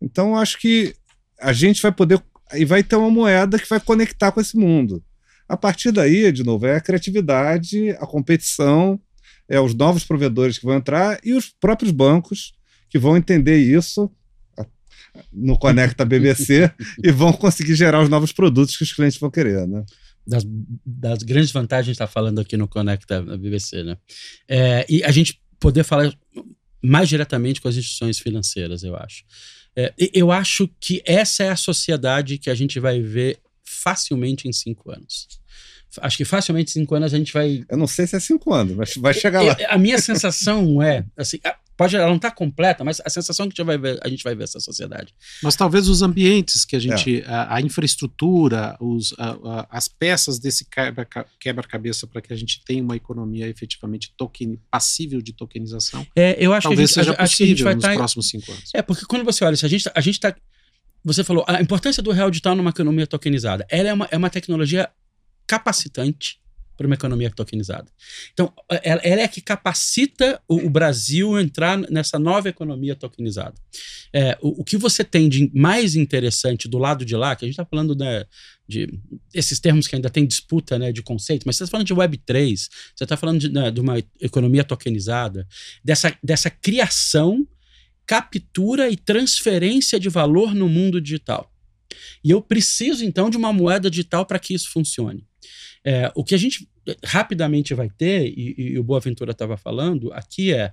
Então, 0.00 0.36
acho 0.36 0.58
que 0.58 0.94
a 1.40 1.52
gente 1.52 1.80
vai 1.82 1.92
poder. 1.92 2.22
E 2.54 2.64
vai 2.64 2.82
ter 2.82 2.96
uma 2.96 3.10
moeda 3.10 3.58
que 3.58 3.68
vai 3.68 3.80
conectar 3.80 4.30
com 4.30 4.40
esse 4.40 4.56
mundo. 4.56 5.02
A 5.48 5.56
partir 5.56 5.90
daí, 5.90 6.30
de 6.30 6.44
novo, 6.44 6.66
é 6.66 6.76
a 6.76 6.80
criatividade, 6.80 7.90
a 7.90 8.06
competição, 8.06 9.00
é 9.48 9.60
os 9.60 9.74
novos 9.74 10.04
provedores 10.04 10.58
que 10.58 10.66
vão 10.66 10.76
entrar 10.76 11.18
e 11.24 11.32
os 11.32 11.48
próprios 11.48 11.90
bancos 11.90 12.54
que 12.88 12.98
vão 12.98 13.16
entender 13.16 13.58
isso 13.58 14.10
no 15.32 15.58
Conecta 15.58 16.04
BBC 16.04 16.70
e 17.02 17.10
vão 17.10 17.32
conseguir 17.32 17.74
gerar 17.74 18.02
os 18.02 18.08
novos 18.08 18.32
produtos 18.32 18.76
que 18.76 18.82
os 18.82 18.92
clientes 18.92 19.18
vão 19.18 19.30
querer, 19.30 19.66
né? 19.66 19.84
Das, 20.26 20.44
das 20.86 21.22
grandes 21.22 21.50
vantagens 21.50 21.94
está 21.94 22.06
falando 22.06 22.40
aqui 22.40 22.56
no 22.56 22.68
Conecta 22.68 23.22
BBC, 23.22 23.82
né? 23.82 23.96
É, 24.48 24.86
e 24.88 25.02
a 25.02 25.10
gente 25.10 25.40
poder 25.58 25.84
falar 25.84 26.12
mais 26.82 27.08
diretamente 27.08 27.60
com 27.60 27.68
as 27.68 27.76
instituições 27.76 28.18
financeiras, 28.18 28.82
eu 28.82 28.96
acho. 28.96 29.24
É, 29.74 29.92
eu 30.12 30.30
acho 30.30 30.68
que 30.80 31.02
essa 31.04 31.44
é 31.44 31.48
a 31.48 31.56
sociedade 31.56 32.38
que 32.38 32.50
a 32.50 32.54
gente 32.54 32.78
vai 32.78 33.00
ver 33.00 33.40
facilmente 33.64 34.46
em 34.48 34.52
cinco 34.52 34.90
anos. 34.90 35.28
Acho 36.00 36.16
que 36.16 36.24
facilmente 36.24 36.70
em 36.70 36.80
cinco 36.80 36.94
anos 36.94 37.12
a 37.12 37.18
gente 37.18 37.32
vai. 37.32 37.64
Eu 37.68 37.76
não 37.76 37.86
sei 37.86 38.06
se 38.06 38.16
é 38.16 38.20
cinco 38.20 38.52
anos, 38.52 38.74
mas 38.76 38.94
vai 38.96 39.12
chegar 39.12 39.42
lá. 39.42 39.56
A 39.68 39.76
minha 39.76 39.98
sensação 39.98 40.82
é, 40.82 41.04
assim, 41.16 41.38
pode, 41.82 41.96
ela 41.96 42.08
não 42.08 42.16
está 42.16 42.30
completa, 42.30 42.84
mas 42.84 43.00
a 43.04 43.10
sensação 43.10 43.48
que 43.48 43.60
a 43.60 43.62
gente 43.62 43.66
vai 43.66 43.78
ver, 43.78 44.00
a 44.02 44.08
gente 44.08 44.22
vai 44.22 44.34
ver 44.34 44.44
essa 44.44 44.60
sociedade. 44.60 45.14
Mas 45.42 45.56
talvez 45.56 45.88
os 45.88 46.02
ambientes 46.02 46.64
que 46.64 46.76
a 46.76 46.78
gente, 46.78 47.22
é. 47.22 47.26
a, 47.26 47.56
a, 47.56 47.60
infraestrutura, 47.60 48.76
os, 48.80 49.14
a, 49.18 49.30
a, 49.30 49.66
as 49.70 49.88
peças 49.88 50.38
desse 50.38 50.66
quebra-cabeça 51.40 52.06
para 52.06 52.20
que 52.20 52.32
a 52.32 52.36
gente 52.36 52.62
tenha 52.64 52.82
uma 52.82 52.96
economia 52.96 53.48
efetivamente 53.48 54.12
token, 54.16 54.58
passível 54.70 55.20
de 55.20 55.32
tokenização. 55.32 56.06
É, 56.14 56.36
eu 56.38 56.52
acho 56.52 56.68
talvez 56.68 56.92
que 56.92 57.00
a 57.00 57.02
gente, 57.02 57.14
seja 57.14 57.22
possível 57.22 57.74
nos 57.74 57.82
tá, 57.82 57.94
próximos 57.94 58.28
cinco 58.28 58.52
anos. 58.52 58.70
É, 58.74 58.82
porque 58.82 59.04
quando 59.04 59.24
você 59.24 59.44
olha, 59.44 59.56
se 59.56 59.66
a 59.66 59.68
gente, 59.68 59.90
a 59.94 60.00
gente 60.00 60.14
está 60.14 60.34
você 61.04 61.24
falou 61.24 61.44
a 61.48 61.60
importância 61.60 62.00
do 62.00 62.12
real 62.12 62.30
digital 62.30 62.54
numa 62.54 62.70
economia 62.70 63.08
tokenizada. 63.08 63.66
Ela 63.68 63.88
é 63.88 63.92
uma, 63.92 64.08
é 64.12 64.16
uma 64.16 64.30
tecnologia 64.30 64.88
capacitante 65.48 66.40
para 66.82 66.86
uma 66.88 66.94
economia 66.94 67.30
tokenizada. 67.30 67.86
Então, 68.32 68.52
ela, 68.82 69.00
ela 69.04 69.20
é 69.22 69.28
que 69.28 69.40
capacita 69.40 70.40
o, 70.48 70.56
o, 70.66 70.70
Brasil 70.70 71.36
a 71.36 71.42
entrar 71.42 71.78
nessa 71.78 72.18
nova 72.18 72.48
economia 72.48 72.96
tokenizada. 72.96 73.54
É, 74.12 74.36
o, 74.42 74.60
o, 74.60 74.64
que 74.64 74.76
você 74.76 75.04
tem 75.04 75.28
de 75.28 75.50
mais 75.54 75.94
interessante 75.94 76.68
do 76.68 76.78
lado 76.78 77.04
de 77.04 77.14
lá, 77.14 77.36
que 77.36 77.44
a 77.44 77.48
gente 77.48 77.54
está 77.54 77.64
falando 77.64 77.94
né, 77.94 78.24
de 78.66 78.88
esses 79.32 79.60
termos 79.60 79.86
que 79.86 79.94
ainda 79.94 80.10
tem 80.10 80.26
disputa 80.26 80.78
né, 80.78 80.90
de 80.92 81.02
conceito, 81.02 81.44
mas 81.46 81.56
você 81.56 81.64
está 81.64 81.70
falando 81.70 81.86
de 81.86 81.94
Web3, 81.94 82.56
você 82.56 83.04
está 83.04 83.16
falando 83.16 83.40
de, 83.40 83.48
né, 83.48 83.70
de 83.70 83.80
uma 83.80 83.98
economia 84.20 84.64
tokenizada, 84.64 85.46
dessa, 85.84 86.16
dessa 86.22 86.50
criação, 86.50 87.46
captura 88.04 88.90
e 88.90 88.96
transferência 88.96 90.00
de 90.00 90.08
valor 90.08 90.54
no 90.54 90.68
mundo 90.68 91.00
digital. 91.00 91.48
E 92.24 92.30
eu 92.30 92.42
preciso, 92.42 93.04
então, 93.04 93.30
de 93.30 93.36
uma 93.36 93.52
moeda 93.52 93.88
digital 93.88 94.26
para 94.26 94.38
que 94.38 94.54
isso 94.54 94.70
funcione. 94.70 95.24
É, 95.84 96.12
o 96.14 96.22
que 96.22 96.34
a 96.34 96.38
gente 96.38 96.68
rapidamente 97.04 97.74
vai 97.74 97.88
ter, 97.88 98.26
e, 98.26 98.54
e 98.58 98.78
o 98.78 98.84
Boaventura 98.84 99.32
estava 99.32 99.56
falando, 99.56 100.12
aqui 100.12 100.52
é 100.52 100.72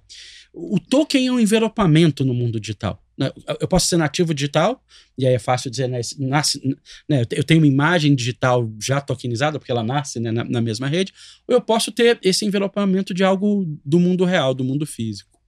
o 0.53 0.79
token 0.79 1.27
é 1.27 1.31
um 1.31 1.39
envelopamento 1.39 2.25
no 2.25 2.33
mundo 2.33 2.59
digital. 2.59 3.03
Né? 3.17 3.31
Eu 3.59 3.67
posso 3.67 3.87
ser 3.87 3.97
nativo 3.97 4.33
digital, 4.33 4.83
e 5.17 5.27
aí 5.27 5.33
é 5.33 5.39
fácil 5.39 5.69
dizer, 5.69 5.87
né, 5.87 5.99
nasce, 6.17 6.59
né, 7.07 7.23
eu 7.31 7.43
tenho 7.43 7.59
uma 7.59 7.67
imagem 7.67 8.15
digital 8.15 8.69
já 8.81 8.99
tokenizada, 8.99 9.59
porque 9.59 9.71
ela 9.71 9.83
nasce 9.83 10.19
né, 10.19 10.31
na, 10.31 10.43
na, 10.43 10.61
mesma 10.61 10.87
rede, 10.87 11.13
ou 11.47 11.53
eu 11.53 11.61
posso 11.61 11.91
ter 11.91 12.17
esse 12.23 12.45
envelopamento 12.45 13.13
de 13.13 13.23
algo 13.23 13.65
do 13.85 13.99
mundo 13.99 14.25
real, 14.25 14.53
do 14.53 14.63
mundo 14.63 14.85
físico. 14.85 15.39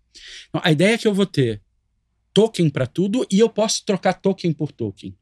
Então, 0.50 0.62
a 0.64 0.72
ideia 0.72 0.96
é 0.96 0.98
que 0.98 1.08
eu 1.08 1.14
vou 1.14 1.26
ter 1.26 1.62
token 2.34 2.70
para 2.70 2.86
tudo 2.86 3.26
e 3.32 3.40
eu 3.40 3.50
posso 3.50 3.84
trocar 3.86 4.14
token 4.14 4.54
por 4.54 4.72
token. 4.72 5.16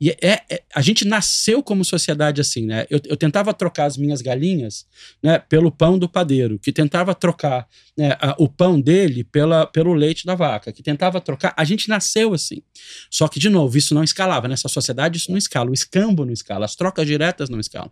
E 0.00 0.10
é, 0.10 0.42
é, 0.50 0.62
a 0.74 0.80
gente 0.80 1.04
nasceu 1.04 1.62
como 1.62 1.84
sociedade 1.84 2.40
assim, 2.40 2.66
né? 2.66 2.86
Eu, 2.90 3.00
eu, 3.04 3.16
tentava 3.16 3.54
trocar 3.54 3.86
as 3.86 3.96
minhas 3.96 4.20
galinhas 4.20 4.86
né, 5.22 5.38
pelo 5.38 5.70
pão 5.70 5.98
do 5.98 6.08
padeiro, 6.08 6.58
que 6.58 6.72
tentava 6.72 7.14
trocar 7.14 7.66
né, 7.96 8.16
a, 8.20 8.34
o 8.38 8.48
pão 8.48 8.80
dele 8.80 9.24
pela, 9.24 9.66
pelo 9.66 9.94
leite 9.94 10.26
da 10.26 10.34
vaca, 10.34 10.72
que 10.72 10.82
tentava 10.82 11.20
trocar. 11.20 11.54
A 11.56 11.64
gente 11.64 11.88
nasceu 11.88 12.34
assim. 12.34 12.62
Só 13.10 13.28
que, 13.28 13.38
de 13.38 13.48
novo, 13.48 13.76
isso 13.78 13.94
não 13.94 14.02
escalava. 14.02 14.48
Nessa 14.48 14.68
sociedade, 14.68 15.18
isso 15.18 15.30
não 15.30 15.38
escala. 15.38 15.70
O 15.70 15.74
escambo 15.74 16.24
não 16.24 16.32
escala. 16.32 16.64
As 16.64 16.74
trocas 16.74 17.06
diretas 17.06 17.48
não 17.48 17.60
escalam. 17.60 17.90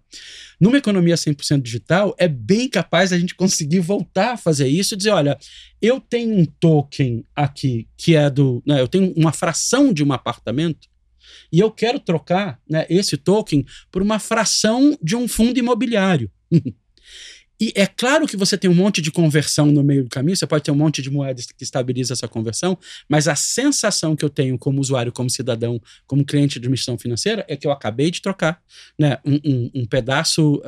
Numa 0.61 0.79
economia 0.79 1.15
100% 1.15 1.62
digital, 1.62 2.15
é 2.19 2.29
bem 2.29 2.69
capaz 2.69 3.12
a 3.12 3.19
gente 3.19 3.35
conseguir 3.35 3.81
voltar 3.81 4.33
a 4.33 4.37
fazer 4.37 4.69
isso 4.69 4.95
e 4.95 4.97
dizer: 4.97 5.11
olha, 5.11 5.39
eu 5.81 6.00
tenho 6.00 6.37
um 6.37 6.45
token 6.45 7.25
aqui 7.35 7.89
que 7.97 8.15
é 8.15 8.29
do. 8.29 8.62
Né, 8.67 8.81
eu 8.81 8.89
tenho 8.89 9.12
uma 9.17 9.33
fração 9.33 9.93
de 9.93 10.05
um 10.05 10.12
apartamento 10.12 10.89
e 11.52 11.60
eu 11.60 11.70
quero 11.70 11.99
trocar 11.99 12.60
né, 12.68 12.87
esse 12.88 13.16
token 13.16 13.64
por 13.90 14.02
uma 14.02 14.18
fração 14.18 14.96
de 15.02 15.16
um 15.16 15.26
fundo 15.26 15.58
imobiliário. 15.58 16.30
E 17.61 17.73
é 17.76 17.87
claro 17.87 18.26
que 18.26 18.38
você 18.38 18.57
tem 18.57 18.71
um 18.71 18.75
monte 18.75 19.02
de 19.02 19.11
conversão 19.11 19.67
no 19.67 19.83
meio 19.83 20.05
do 20.05 20.09
caminho, 20.09 20.35
você 20.35 20.47
pode 20.47 20.64
ter 20.64 20.71
um 20.71 20.76
monte 20.76 21.02
de 21.02 21.11
moedas 21.11 21.45
que 21.47 21.62
estabiliza 21.62 22.14
essa 22.14 22.26
conversão, 22.26 22.79
mas 23.07 23.29
a 23.29 23.37
sensação 23.37 24.17
que 24.17 24.25
eu 24.25 24.31
tenho 24.31 24.57
como 24.57 24.81
usuário, 24.81 25.12
como 25.12 25.29
cidadão, 25.29 25.79
como 26.07 26.25
cliente 26.25 26.59
de 26.59 26.71
missão 26.71 26.97
financeira 26.97 27.45
é 27.47 27.57
que 27.57 27.67
eu 27.67 27.71
acabei 27.71 28.11
de 28.11 28.23
trocar 28.23 28.63
né, 28.99 29.19
um, 29.26 29.39
um, 29.45 29.71
um 29.75 29.87
pedaço 29.87 30.63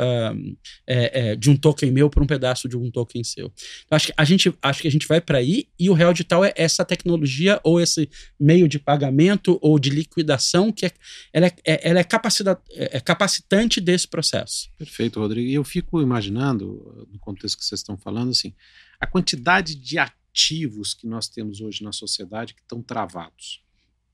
é, 0.87 1.31
é, 1.31 1.37
de 1.37 1.49
um 1.49 1.57
token 1.57 1.91
meu 1.91 2.11
por 2.11 2.23
um 2.23 2.27
pedaço 2.27 2.69
de 2.69 2.77
um 2.77 2.91
token 2.91 3.25
seu. 3.25 3.51
Então, 3.87 3.97
acho 3.97 4.09
que 4.09 4.15
a 4.15 4.25
gente, 4.25 4.55
acho 4.61 4.83
que 4.83 4.89
a 4.89 4.91
gente 4.91 5.09
vai 5.09 5.21
para 5.21 5.39
aí 5.39 5.69
e 5.79 5.89
o 5.89 5.95
real 5.95 6.13
digital 6.13 6.45
é 6.45 6.53
essa 6.57 6.85
tecnologia 6.85 7.59
ou 7.65 7.81
esse 7.81 8.07
meio 8.39 8.69
de 8.69 8.79
pagamento 8.79 9.59
ou 9.63 9.79
de 9.79 9.89
liquidação 9.89 10.71
que 10.71 10.85
é, 10.85 10.93
ela 11.33 11.47
é, 11.47 11.53
é 11.65 11.91
ela 11.91 12.01
é, 12.01 12.97
é 12.97 13.01
capacitante 13.01 13.81
desse 13.81 14.07
processo. 14.07 14.69
Perfeito, 14.77 15.19
Rodrigo. 15.21 15.49
E 15.49 15.55
eu 15.55 15.65
fico 15.65 16.03
imaginando 16.03 16.82
no 17.11 17.19
contexto 17.19 17.59
que 17.59 17.65
vocês 17.65 17.81
estão 17.81 17.97
falando, 17.97 18.31
assim, 18.31 18.53
a 19.01 19.07
quantidade 19.07 19.75
de 19.75 19.99
ativos 19.99 20.95
que 20.95 21.07
nós 21.07 21.29
temos 21.29 21.61
hoje 21.61 21.85
na 21.85 21.93
sociedade 21.93 22.55
que 22.55 22.63
estão 22.63 22.83
travados 22.83 23.63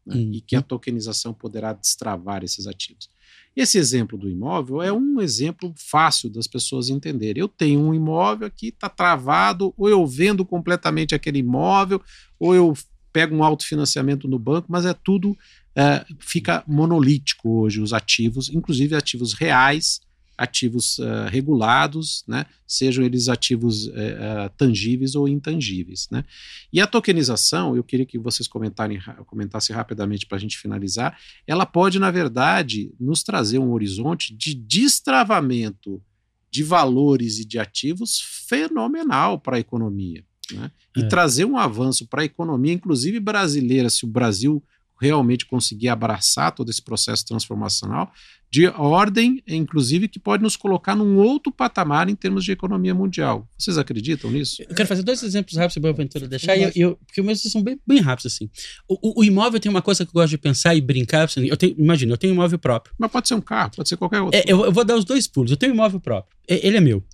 né, 0.04 0.16
uhum. 0.16 0.32
e 0.32 0.40
que 0.40 0.56
a 0.56 0.62
tokenização 0.62 1.32
poderá 1.32 1.72
destravar 1.72 2.42
esses 2.42 2.66
ativos. 2.66 3.10
Esse 3.54 3.76
exemplo 3.76 4.16
do 4.16 4.28
imóvel 4.28 4.80
é 4.80 4.92
um 4.92 5.20
exemplo 5.20 5.74
fácil 5.76 6.30
das 6.30 6.46
pessoas 6.46 6.88
entenderem. 6.88 7.40
Eu 7.40 7.48
tenho 7.48 7.80
um 7.80 7.92
imóvel 7.92 8.46
aqui, 8.46 8.68
está 8.68 8.88
travado, 8.88 9.74
ou 9.76 9.88
eu 9.88 10.06
vendo 10.06 10.44
completamente 10.44 11.14
aquele 11.14 11.40
imóvel, 11.40 12.00
ou 12.38 12.54
eu 12.54 12.72
pego 13.12 13.34
um 13.34 13.42
autofinanciamento 13.42 14.28
no 14.28 14.38
banco, 14.38 14.68
mas 14.70 14.84
é 14.84 14.94
tudo, 14.94 15.36
é, 15.74 16.04
fica 16.20 16.62
monolítico 16.66 17.48
hoje 17.48 17.80
os 17.80 17.92
ativos, 17.92 18.48
inclusive 18.48 18.94
ativos 18.94 19.32
reais, 19.32 20.00
ativos 20.38 20.98
uh, 21.00 21.26
regulados, 21.28 22.22
né, 22.26 22.46
sejam 22.64 23.04
eles 23.04 23.28
ativos 23.28 23.88
uh, 23.88 24.48
tangíveis 24.56 25.16
ou 25.16 25.28
intangíveis. 25.28 26.08
Né. 26.12 26.24
E 26.72 26.80
a 26.80 26.86
tokenização, 26.86 27.74
eu 27.74 27.82
queria 27.82 28.06
que 28.06 28.16
vocês 28.16 28.46
comentarem, 28.46 29.00
comentassem 29.26 29.74
rapidamente 29.74 30.26
para 30.26 30.38
a 30.38 30.40
gente 30.40 30.56
finalizar, 30.56 31.18
ela 31.44 31.66
pode, 31.66 31.98
na 31.98 32.12
verdade, 32.12 32.92
nos 33.00 33.24
trazer 33.24 33.58
um 33.58 33.72
horizonte 33.72 34.32
de 34.32 34.54
destravamento 34.54 36.00
de 36.50 36.62
valores 36.62 37.40
e 37.40 37.44
de 37.44 37.58
ativos 37.58 38.20
fenomenal 38.48 39.40
para 39.40 39.56
a 39.56 39.60
economia. 39.60 40.24
Né, 40.52 40.70
e 40.96 41.02
é. 41.02 41.08
trazer 41.08 41.44
um 41.44 41.58
avanço 41.58 42.06
para 42.06 42.22
a 42.22 42.24
economia, 42.24 42.72
inclusive 42.72 43.18
brasileira, 43.20 43.90
se 43.90 44.04
o 44.04 44.08
Brasil 44.08 44.62
realmente 45.00 45.46
conseguir 45.46 45.88
abraçar 45.88 46.52
todo 46.52 46.70
esse 46.70 46.82
processo 46.82 47.24
transformacional, 47.24 48.12
de 48.50 48.66
ordem, 48.66 49.42
inclusive, 49.46 50.08
que 50.08 50.18
pode 50.18 50.42
nos 50.42 50.56
colocar 50.56 50.96
num 50.96 51.16
outro 51.18 51.52
patamar 51.52 52.08
em 52.08 52.14
termos 52.14 52.44
de 52.44 52.52
economia 52.52 52.94
mundial. 52.94 53.46
Vocês 53.58 53.76
acreditam 53.76 54.30
nisso? 54.30 54.62
Eu 54.62 54.74
quero 54.74 54.88
fazer 54.88 55.02
dois 55.02 55.22
exemplos 55.22 55.54
rápidos 55.56 55.78
para 55.78 55.90
a 55.90 55.92
aventura 55.92 56.26
deixar, 56.26 56.56
eu, 56.56 56.72
eu, 56.74 56.96
porque 56.96 57.20
meus 57.20 57.42
são 57.42 57.62
bem, 57.62 57.78
bem 57.86 58.00
rápidos 58.00 58.32
assim. 58.32 58.48
O, 58.88 58.94
o, 59.02 59.20
o, 59.20 59.24
imóvel 59.24 59.60
tem 59.60 59.70
uma 59.70 59.82
coisa 59.82 60.04
que 60.04 60.10
eu 60.10 60.14
gosto 60.14 60.30
de 60.30 60.38
pensar 60.38 60.74
e 60.74 60.80
brincar. 60.80 61.24
Assim, 61.24 61.46
eu 61.46 61.56
tenho, 61.56 61.74
imagina, 61.78 62.14
eu 62.14 62.16
tenho 62.16 62.32
um 62.32 62.36
imóvel 62.36 62.58
próprio. 62.58 62.94
Mas 62.98 63.10
pode 63.10 63.28
ser 63.28 63.34
um 63.34 63.40
carro, 63.40 63.72
pode 63.76 63.88
ser 63.88 63.98
qualquer 63.98 64.20
outro. 64.22 64.38
É, 64.38 64.44
eu, 64.46 64.64
eu, 64.64 64.72
vou 64.72 64.84
dar 64.84 64.96
os 64.96 65.04
dois 65.04 65.26
pulos. 65.26 65.50
Eu 65.50 65.56
tenho 65.56 65.72
um 65.72 65.74
imóvel 65.74 66.00
próprio. 66.00 66.34
Ele 66.48 66.78
é 66.78 66.80
meu. 66.80 67.04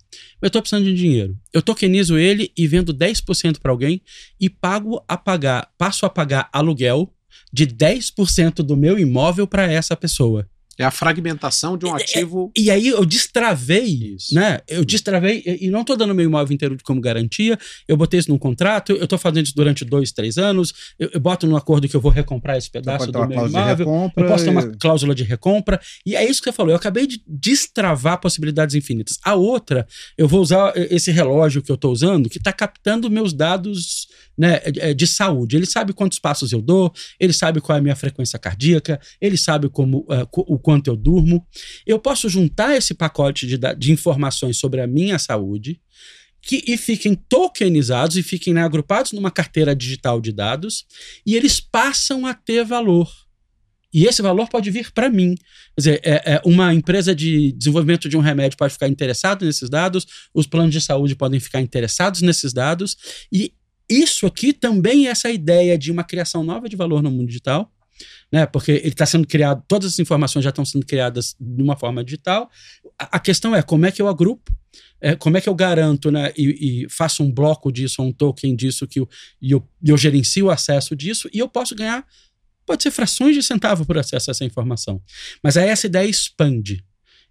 Eu 0.41 0.47
estou 0.47 0.61
precisando 0.61 0.85
de 0.85 0.93
dinheiro. 0.93 1.37
Eu 1.51 1.61
tokenizo 1.61 2.17
ele 2.17 2.49
e 2.57 2.65
vendo 2.65 2.93
10% 2.93 3.59
para 3.59 3.71
alguém 3.71 4.01
e 4.39 4.49
pago 4.49 5.03
a 5.05 5.17
pagar, 5.17 5.69
passo 5.77 6.05
a 6.05 6.09
pagar 6.09 6.47
aluguel 6.53 7.11
de 7.51 7.67
10% 7.67 8.55
do 8.57 8.75
meu 8.75 8.99
imóvel 8.99 9.47
para 9.47 9.71
essa 9.71 9.95
pessoa. 9.95 10.47
É 10.77 10.83
a 10.83 10.91
fragmentação 10.91 11.77
de 11.77 11.85
um 11.85 11.93
ativo. 11.95 12.51
E, 12.55 12.63
e 12.65 12.71
aí 12.71 12.87
eu 12.87 13.05
destravei, 13.05 14.15
Isso. 14.15 14.33
né? 14.35 14.59
Eu 14.67 14.83
destravei, 14.83 15.41
e 15.45 15.65
e 15.65 15.69
não 15.69 15.81
estou 15.81 15.95
dando 15.95 16.13
meu 16.13 16.25
imóvel 16.25 16.53
inteiro 16.53 16.77
como 16.83 16.99
garantia, 17.01 17.57
eu 17.87 17.95
botei 17.97 18.19
isso 18.19 18.29
num 18.29 18.37
contrato, 18.37 18.91
eu 18.91 19.03
estou 19.05 19.17
fazendo 19.17 19.45
isso 19.45 19.55
durante 19.55 19.83
dois, 19.85 20.11
três 20.11 20.37
anos, 20.37 20.73
eu, 20.99 21.09
eu 21.13 21.19
boto 21.19 21.47
num 21.47 21.55
acordo 21.55 21.87
que 21.87 21.95
eu 21.95 22.01
vou 22.01 22.11
recomprar 22.11 22.57
esse 22.57 22.69
pedaço 22.69 23.11
pode 23.11 23.11
ter 23.11 23.17
do 23.17 23.19
uma 23.19 23.27
meu 23.27 23.37
cláusula 23.37 23.61
de 23.61 23.67
imóvel. 23.67 23.85
recompra. 23.85 24.23
Eu 24.23 24.27
posso 24.27 24.43
ter 24.43 24.49
uma 24.51 24.67
cláusula 24.77 25.15
de 25.15 25.23
recompra. 25.23 25.79
E 26.05 26.15
é 26.15 26.23
isso 26.29 26.41
que 26.41 26.49
você 26.49 26.55
falou. 26.55 26.71
Eu 26.71 26.75
acabei 26.77 27.07
de 27.07 27.21
destravar 27.25 28.19
possibilidades 28.19 28.75
infinitas. 28.75 29.17
A 29.23 29.35
outra, 29.35 29.87
eu 30.17 30.27
vou 30.27 30.41
usar 30.41 30.73
esse 30.75 31.11
relógio 31.11 31.61
que 31.61 31.71
eu 31.71 31.75
estou 31.75 31.91
usando, 31.91 32.29
que 32.29 32.37
está 32.37 32.51
captando 32.51 33.09
meus 33.09 33.33
dados 33.33 34.07
né, 34.37 34.59
eh, 34.65 34.93
de 34.93 35.07
saúde. 35.07 35.55
Ele 35.55 35.65
sabe 35.65 35.93
quantos 35.93 36.19
passos 36.19 36.51
eu 36.51 36.61
dou, 36.61 36.91
ele 37.19 37.31
sabe 37.31 37.61
qual 37.61 37.77
é 37.77 37.79
a 37.79 37.81
minha 37.81 37.95
frequência 37.95 38.37
cardíaca, 38.37 38.99
ele 39.21 39.37
sabe 39.37 39.69
como, 39.69 40.05
eh, 40.09 40.25
co- 40.29 40.45
o 40.47 40.59
quanto 40.65 40.87
eu 40.87 40.95
durmo. 40.95 41.45
Eu 41.85 41.99
posso 41.99 42.27
juntar 42.27 42.75
esse 42.75 42.95
pacote 42.95 43.45
de, 43.45 43.55
de 43.77 43.91
informações 43.91 44.57
sobre 44.57 44.81
a 44.81 44.87
minha 44.87 45.19
saúde. 45.19 45.79
Que, 46.41 46.63
e 46.67 46.75
fiquem 46.75 47.15
tokenizados 47.15 48.17
e 48.17 48.23
fiquem 48.23 48.53
né, 48.53 48.63
agrupados 48.63 49.11
numa 49.11 49.31
carteira 49.31 49.75
digital 49.75 50.21
de 50.21 50.31
dados, 50.31 50.85
e 51.25 51.35
eles 51.35 51.59
passam 51.59 52.27
a 52.27 52.35
ter 52.35 52.63
valor. 52.63 53.11
E 53.91 54.05
esse 54.05 54.21
valor 54.21 54.47
pode 54.47 54.69
vir 54.69 54.91
para 54.91 55.09
mim. 55.09 55.33
Quer 55.35 55.75
dizer, 55.77 56.01
é, 56.03 56.33
é, 56.33 56.41
uma 56.45 56.71
empresa 56.71 57.15
de 57.15 57.51
desenvolvimento 57.53 58.07
de 58.07 58.15
um 58.15 58.19
remédio 58.19 58.59
pode 58.59 58.73
ficar 58.73 58.87
interessado 58.87 59.43
nesses 59.43 59.71
dados, 59.71 60.05
os 60.35 60.45
planos 60.45 60.71
de 60.71 60.81
saúde 60.81 61.15
podem 61.15 61.39
ficar 61.39 61.61
interessados 61.61 62.21
nesses 62.21 62.53
dados, 62.53 62.95
e 63.31 63.51
isso 63.89 64.27
aqui 64.27 64.53
também 64.53 65.07
é 65.07 65.09
essa 65.11 65.31
ideia 65.31 65.77
de 65.77 65.91
uma 65.91 66.03
criação 66.03 66.43
nova 66.43 66.69
de 66.69 66.75
valor 66.75 67.01
no 67.01 67.09
mundo 67.09 67.27
digital, 67.27 67.71
né? 68.31 68.45
Porque 68.45 68.71
ele 68.71 68.87
está 68.89 69.05
sendo 69.05 69.27
criado, 69.27 69.63
todas 69.67 69.93
as 69.93 69.99
informações 69.99 70.43
já 70.43 70.49
estão 70.49 70.65
sendo 70.65 70.85
criadas 70.85 71.35
de 71.39 71.63
uma 71.63 71.77
forma 71.77 72.03
digital. 72.03 72.49
A, 72.99 73.17
a 73.17 73.19
questão 73.19 73.55
é 73.55 73.61
como 73.61 73.85
é 73.85 73.91
que 73.91 74.01
eu 74.01 74.07
agrupo, 74.07 74.51
é, 74.99 75.15
como 75.15 75.37
é 75.37 75.41
que 75.41 75.49
eu 75.49 75.55
garanto, 75.55 76.11
né? 76.11 76.31
E, 76.37 76.83
e 76.83 76.89
faço 76.89 77.23
um 77.23 77.31
bloco 77.31 77.71
disso, 77.71 78.01
um 78.01 78.11
token 78.11 78.55
disso 78.55 78.87
que 78.87 78.99
eu, 78.99 79.09
e 79.41 79.51
eu, 79.51 79.67
eu 79.83 79.97
gerencio 79.97 80.47
o 80.47 80.51
acesso 80.51 80.95
disso 80.95 81.29
e 81.33 81.39
eu 81.39 81.47
posso 81.47 81.75
ganhar 81.75 82.05
pode 82.65 82.83
ser 82.83 82.91
frações 82.91 83.35
de 83.35 83.43
centavo 83.43 83.85
por 83.85 83.97
acesso 83.97 84.29
a 84.29 84.31
essa 84.31 84.43
informação. 84.43 85.01
Mas 85.43 85.55
aí 85.55 85.69
essa 85.69 85.85
ideia 85.85 86.09
expande. 86.09 86.83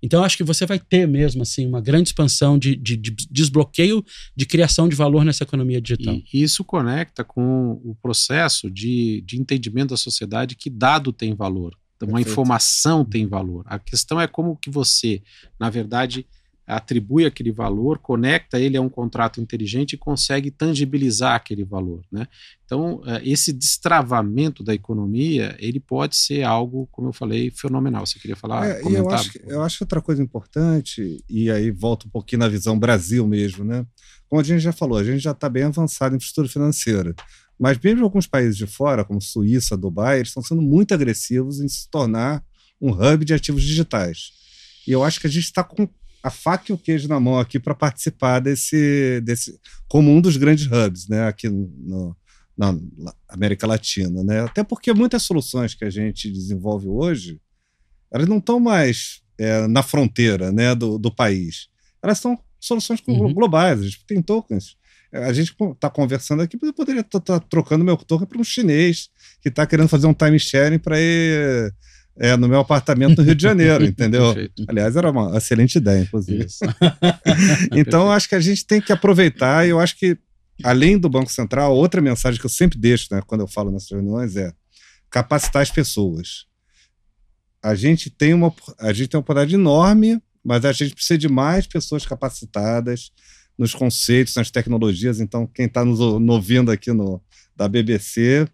Então, 0.03 0.21
eu 0.21 0.25
acho 0.25 0.37
que 0.37 0.45
você 0.45 0.67
vai 0.67 0.79
ter 0.79 1.07
mesmo 1.09 1.43
assim 1.43 1.67
uma 1.67 1.81
grande 1.81 2.09
expansão 2.11 2.59
de, 2.59 2.77
de- 2.77 2.97
de 2.97 3.11
desbloqueio 3.31 4.05
de 4.37 4.45
criação 4.47 4.89
de 4.89 4.95
valor 4.95 5.25
nessa 5.25 5.45
economia 5.45 5.81
digital. 5.81 6.15
E 6.33 6.43
isso 6.43 6.63
conecta 6.65 7.25
com 7.25 7.81
o 7.85 7.95
processo 8.03 8.71
de, 8.71 9.23
de 9.27 9.41
entendimento 9.41 9.91
da 9.91 9.97
sociedade 9.97 10.55
que 10.57 10.69
dado 10.69 11.13
tem 11.13 11.35
valor, 11.35 11.75
uma 12.03 12.13
Perfeito. 12.17 12.31
informação 12.33 13.05
tem 13.05 13.27
valor. 13.27 13.65
A 13.67 13.79
questão 13.79 14.21
é 14.21 14.27
como 14.27 14.57
que 14.57 14.69
você, 14.69 15.23
na 15.59 15.71
verdade, 15.71 16.27
atribui 16.67 17.27
aquele 17.27 17.53
valor, 17.53 17.99
conecta 17.99 18.59
ele 18.59 18.77
a 18.77 18.81
um 18.81 18.89
contrato 18.89 19.41
inteligente 19.41 19.93
e 19.93 19.99
consegue 19.99 20.51
tangibilizar 20.51 21.35
aquele 21.35 21.65
valor, 21.65 22.03
né? 22.11 22.27
Então, 22.65 23.03
eh, 23.07 23.21
esse 23.25 23.53
destravamento 23.53 24.63
da 24.65 24.75
economia, 24.75 25.55
ele 25.59 25.79
pode 25.79 26.17
ser 26.17 26.43
algo, 26.43 26.89
como 26.91 27.09
eu 27.09 27.13
falei, 27.13 27.51
fenomenal. 27.51 28.07
Você 28.07 28.19
queria 28.19 28.37
falar, 28.37 28.67
É, 28.67 28.81
eu 28.83 29.09
acho, 29.11 29.33
que- 29.33 29.41
eu 29.47 29.63
acho 29.63 29.85
outra 29.85 30.01
coisa 30.01 30.23
importante, 30.23 31.23
e 31.29 31.51
aí 31.51 31.71
volta 31.71 32.07
um 32.07 32.11
pouquinho 32.11 32.41
na 32.41 32.49
visão 32.49 32.79
Brasil 32.79 33.27
mesmo, 33.27 33.65
né? 33.65 33.87
Como 34.29 34.41
a 34.41 34.45
gente 34.45 34.61
já 34.61 34.73
falou, 34.73 34.97
a 34.99 35.05
gente 35.05 35.21
já 35.21 35.33
está 35.33 35.49
bem 35.49 35.65
avançado 35.65 36.15
em 36.15 36.17
infraestrutura 36.17 36.49
financeira. 36.53 37.15
Mas 37.59 37.79
mesmo 37.79 38.03
alguns 38.05 38.27
países 38.27 38.57
de 38.57 38.67
fora, 38.67 39.05
como 39.05 39.21
Suíça, 39.21 39.77
Dubai, 39.77 40.17
eles 40.17 40.29
estão 40.29 40.43
sendo 40.43 40.61
muito 40.63 40.93
agressivos 40.93 41.61
em 41.61 41.69
se 41.69 41.89
tornar 41.89 42.43
um 42.81 42.91
hub 42.91 43.25
de 43.25 43.33
ativos 43.35 43.63
digitais. 43.63 44.33
E 44.89 44.91
eu 44.93 45.05
acho 45.05 45.21
que 45.21 45.27
a 45.27 45.31
gente 45.31 45.45
está 45.45 45.63
com 45.63 45.89
a 46.25 46.31
faca 46.31 46.65
e 46.71 46.73
o 46.73 46.79
queijo 46.79 47.07
na 47.07 47.21
mão 47.21 47.39
aqui 47.39 47.61
para 47.61 47.75
participar 47.75 48.41
desse, 48.41 49.21
desse, 49.23 49.61
como 49.87 50.11
um 50.11 50.23
dos 50.23 50.39
grandes 50.39 50.67
hubs, 50.67 51.07
né? 51.07 51.29
Aqui 51.29 51.51
no, 51.51 52.17
na 52.57 52.75
América 53.29 53.67
Latina, 53.67 54.25
né? 54.25 54.41
Até 54.41 54.65
porque 54.65 54.95
muitas 54.95 55.23
soluções 55.23 55.75
que 55.75 55.85
a 55.85 55.91
gente 55.91 56.31
desenvolve 56.31 56.89
hoje, 56.89 57.39
elas 58.11 58.27
não 58.27 58.39
estão 58.39 58.59
mais 58.59 59.21
é, 59.37 59.67
na 59.67 59.83
fronteira, 59.83 60.51
né, 60.51 60.75
do, 60.75 60.99
do 60.99 61.15
país. 61.15 61.69
Elas 62.03 62.19
são 62.19 62.39
soluções 62.59 63.03
Uhum. 63.07 63.35
globais. 63.35 63.81
A 63.81 63.85
gente 63.85 64.07
tem 64.07 64.23
tokens. 64.23 64.77
A 65.13 65.33
gente 65.33 65.55
está 65.73 65.91
conversando 65.91 66.43
aqui, 66.43 66.57
mas 66.61 66.69
eu 66.69 66.75
poderia 66.75 67.03
estar 67.03 67.39
trocando 67.41 67.85
meu 67.85 67.97
token 67.99 68.27
para 68.27 68.41
um 68.41 68.45
chinês 68.45 69.11
que 69.43 69.49
está 69.51 69.67
querendo 69.67 69.89
fazer 69.89 70.07
um 70.07 70.15
time 70.15 70.39
sharing 70.39 70.79
para 70.79 70.99
ir 70.99 71.73
é, 72.17 72.37
no 72.37 72.49
meu 72.49 72.61
apartamento 72.61 73.19
no 73.19 73.25
Rio 73.25 73.35
de 73.35 73.43
Janeiro, 73.43 73.85
entendeu? 73.87 74.35
Perfeito. 74.35 74.65
Aliás, 74.69 74.97
era 74.97 75.11
uma 75.11 75.37
excelente 75.37 75.77
ideia, 75.77 76.03
inclusive. 76.03 76.45
Isso. 76.45 76.65
Então, 77.75 78.11
acho 78.11 78.29
que 78.29 78.35
a 78.35 78.41
gente 78.41 78.65
tem 78.65 78.81
que 78.81 78.93
aproveitar, 78.93 79.67
e 79.67 79.71
eu 79.71 79.81
acho 79.81 79.97
que, 79.97 80.17
além 80.63 80.99
do 80.99 81.09
Banco 81.09 81.31
Central, 81.31 81.75
outra 81.75 82.01
mensagem 82.01 82.39
que 82.39 82.47
eu 82.47 82.51
sempre 82.51 82.79
deixo 82.79 83.09
né, 83.13 83.23
quando 83.27 83.41
eu 83.41 83.49
falo 83.49 83.71
nessas 83.71 83.91
reuniões 83.91 84.37
é 84.37 84.53
capacitar 85.11 85.63
as 85.63 85.71
pessoas. 85.71 86.47
A 87.63 87.75
gente 87.75 88.11
tem 88.11 88.35
uma, 88.35 88.53
a 88.79 88.93
gente 88.93 89.09
tem 89.09 89.19
uma 89.19 89.23
oportunidade 89.23 89.55
enorme, 89.55 90.21
mas 90.45 90.65
a 90.65 90.73
gente 90.73 90.95
precisa 90.95 91.17
de 91.17 91.29
mais 91.29 91.67
pessoas 91.67 92.05
capacitadas 92.05 93.11
nos 93.57 93.75
conceitos, 93.75 94.35
nas 94.35 94.51
tecnologias. 94.51 95.21
Então, 95.21 95.47
quem 95.47 95.67
está 95.67 95.85
nos 95.85 96.01
ouvindo 96.01 96.71
aqui 96.71 96.93
no, 96.93 97.23
da 97.57 97.69
BBC, 97.69 98.47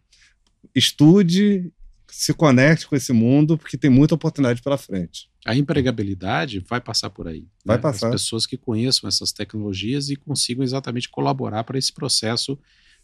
estude, 0.74 1.72
se 2.10 2.32
conecte 2.34 2.86
com 2.86 2.96
esse 2.96 3.12
mundo, 3.12 3.56
porque 3.58 3.76
tem 3.76 3.90
muita 3.90 4.14
oportunidade 4.14 4.62
pela 4.62 4.76
frente. 4.78 5.28
A 5.44 5.54
empregabilidade 5.56 6.60
vai 6.68 6.80
passar 6.80 7.10
por 7.10 7.26
aí. 7.28 7.46
Vai 7.64 7.76
né? 7.76 7.82
passar. 7.82 8.08
As 8.08 8.12
pessoas 8.22 8.46
que 8.46 8.56
conheçam 8.56 9.08
essas 9.08 9.32
tecnologias 9.32 10.10
e 10.10 10.16
consigam 10.16 10.62
exatamente 10.62 11.08
colaborar 11.08 11.64
para 11.64 11.78
esse 11.78 11.92
processo 11.92 12.58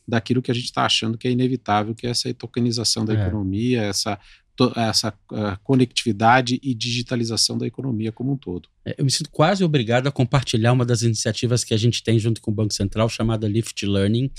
daquilo 0.07 0.41
que 0.43 0.51
a 0.51 0.55
gente 0.55 0.67
está 0.67 0.85
achando 0.85 1.19
que 1.19 1.27
é 1.27 1.31
inevitável, 1.31 1.95
que 1.95 2.07
é 2.07 2.11
essa 2.11 2.33
tokenização 2.35 3.05
da 3.05 3.15
É. 3.15 3.27
economia, 3.27 3.83
essa, 3.83 4.19
to- 4.55 4.73
essa 4.77 5.13
ah, 5.33 5.59
conectividade 5.65 6.61
e 6.63 6.75
digitalização 6.75 7.59
da 7.59 7.67
economia 7.67 8.13
como 8.13 8.33
um 8.33 8.37
todo. 8.37 8.69
É, 8.85 8.95
Eu 8.99 9.05
me 9.05 9.11
sinto 9.11 9.31
quase 9.31 9.65
obrigado 9.65 10.07
a 10.07 10.13
compartilhar 10.13 10.73
uma 10.73 10.85
das 10.85 11.03
iniciativas 11.03 11.65
que 11.65 11.75
a 11.75 11.77
gente 11.77 12.03
tem 12.05 12.19
junto 12.19 12.41
com 12.41 12.51
o 12.51 12.55
Banco 12.55 12.73
Central, 12.73 13.09
chamada 13.09 13.49
Lift 13.49 13.85
Learning. 13.85 14.31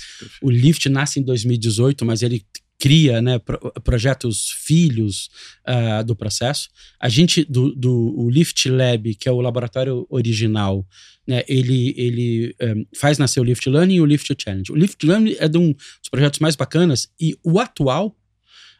O 0.41 0.49
Lift 0.49 0.87
nasce 0.87 1.19
em 1.19 1.23
2018, 1.23 2.05
mas 2.05 2.21
ele 2.21 2.45
cria 2.79 3.21
né, 3.21 3.39
pro- 3.39 3.71
projetos 3.83 4.51
filhos 4.51 5.29
ah, 5.65 6.01
do 6.03 6.15
processo. 6.15 6.69
A 6.99 7.09
gente, 7.09 7.43
do, 7.43 7.73
do 7.73 8.13
o 8.17 8.29
Lift 8.29 8.69
Lab, 8.69 9.15
que 9.15 9.27
é 9.27 9.31
o 9.31 9.41
laboratório 9.41 10.05
original, 10.09 10.85
né, 11.27 11.43
ele, 11.47 11.93
ele 11.97 12.55
eh, 12.59 12.75
faz 12.95 13.17
nascer 13.17 13.41
o 13.41 13.43
Lift 13.43 13.67
Learning 13.67 13.95
e 13.95 14.01
o 14.01 14.05
Lift 14.05 14.33
Challenge. 14.41 14.71
O 14.71 14.75
Lift 14.75 15.05
Learning 15.05 15.35
é 15.39 15.47
de 15.47 15.57
um 15.57 15.73
dos 15.73 16.09
projetos 16.09 16.39
mais 16.39 16.55
bacanas 16.55 17.09
e 17.19 17.37
o 17.43 17.59
atual, 17.59 18.15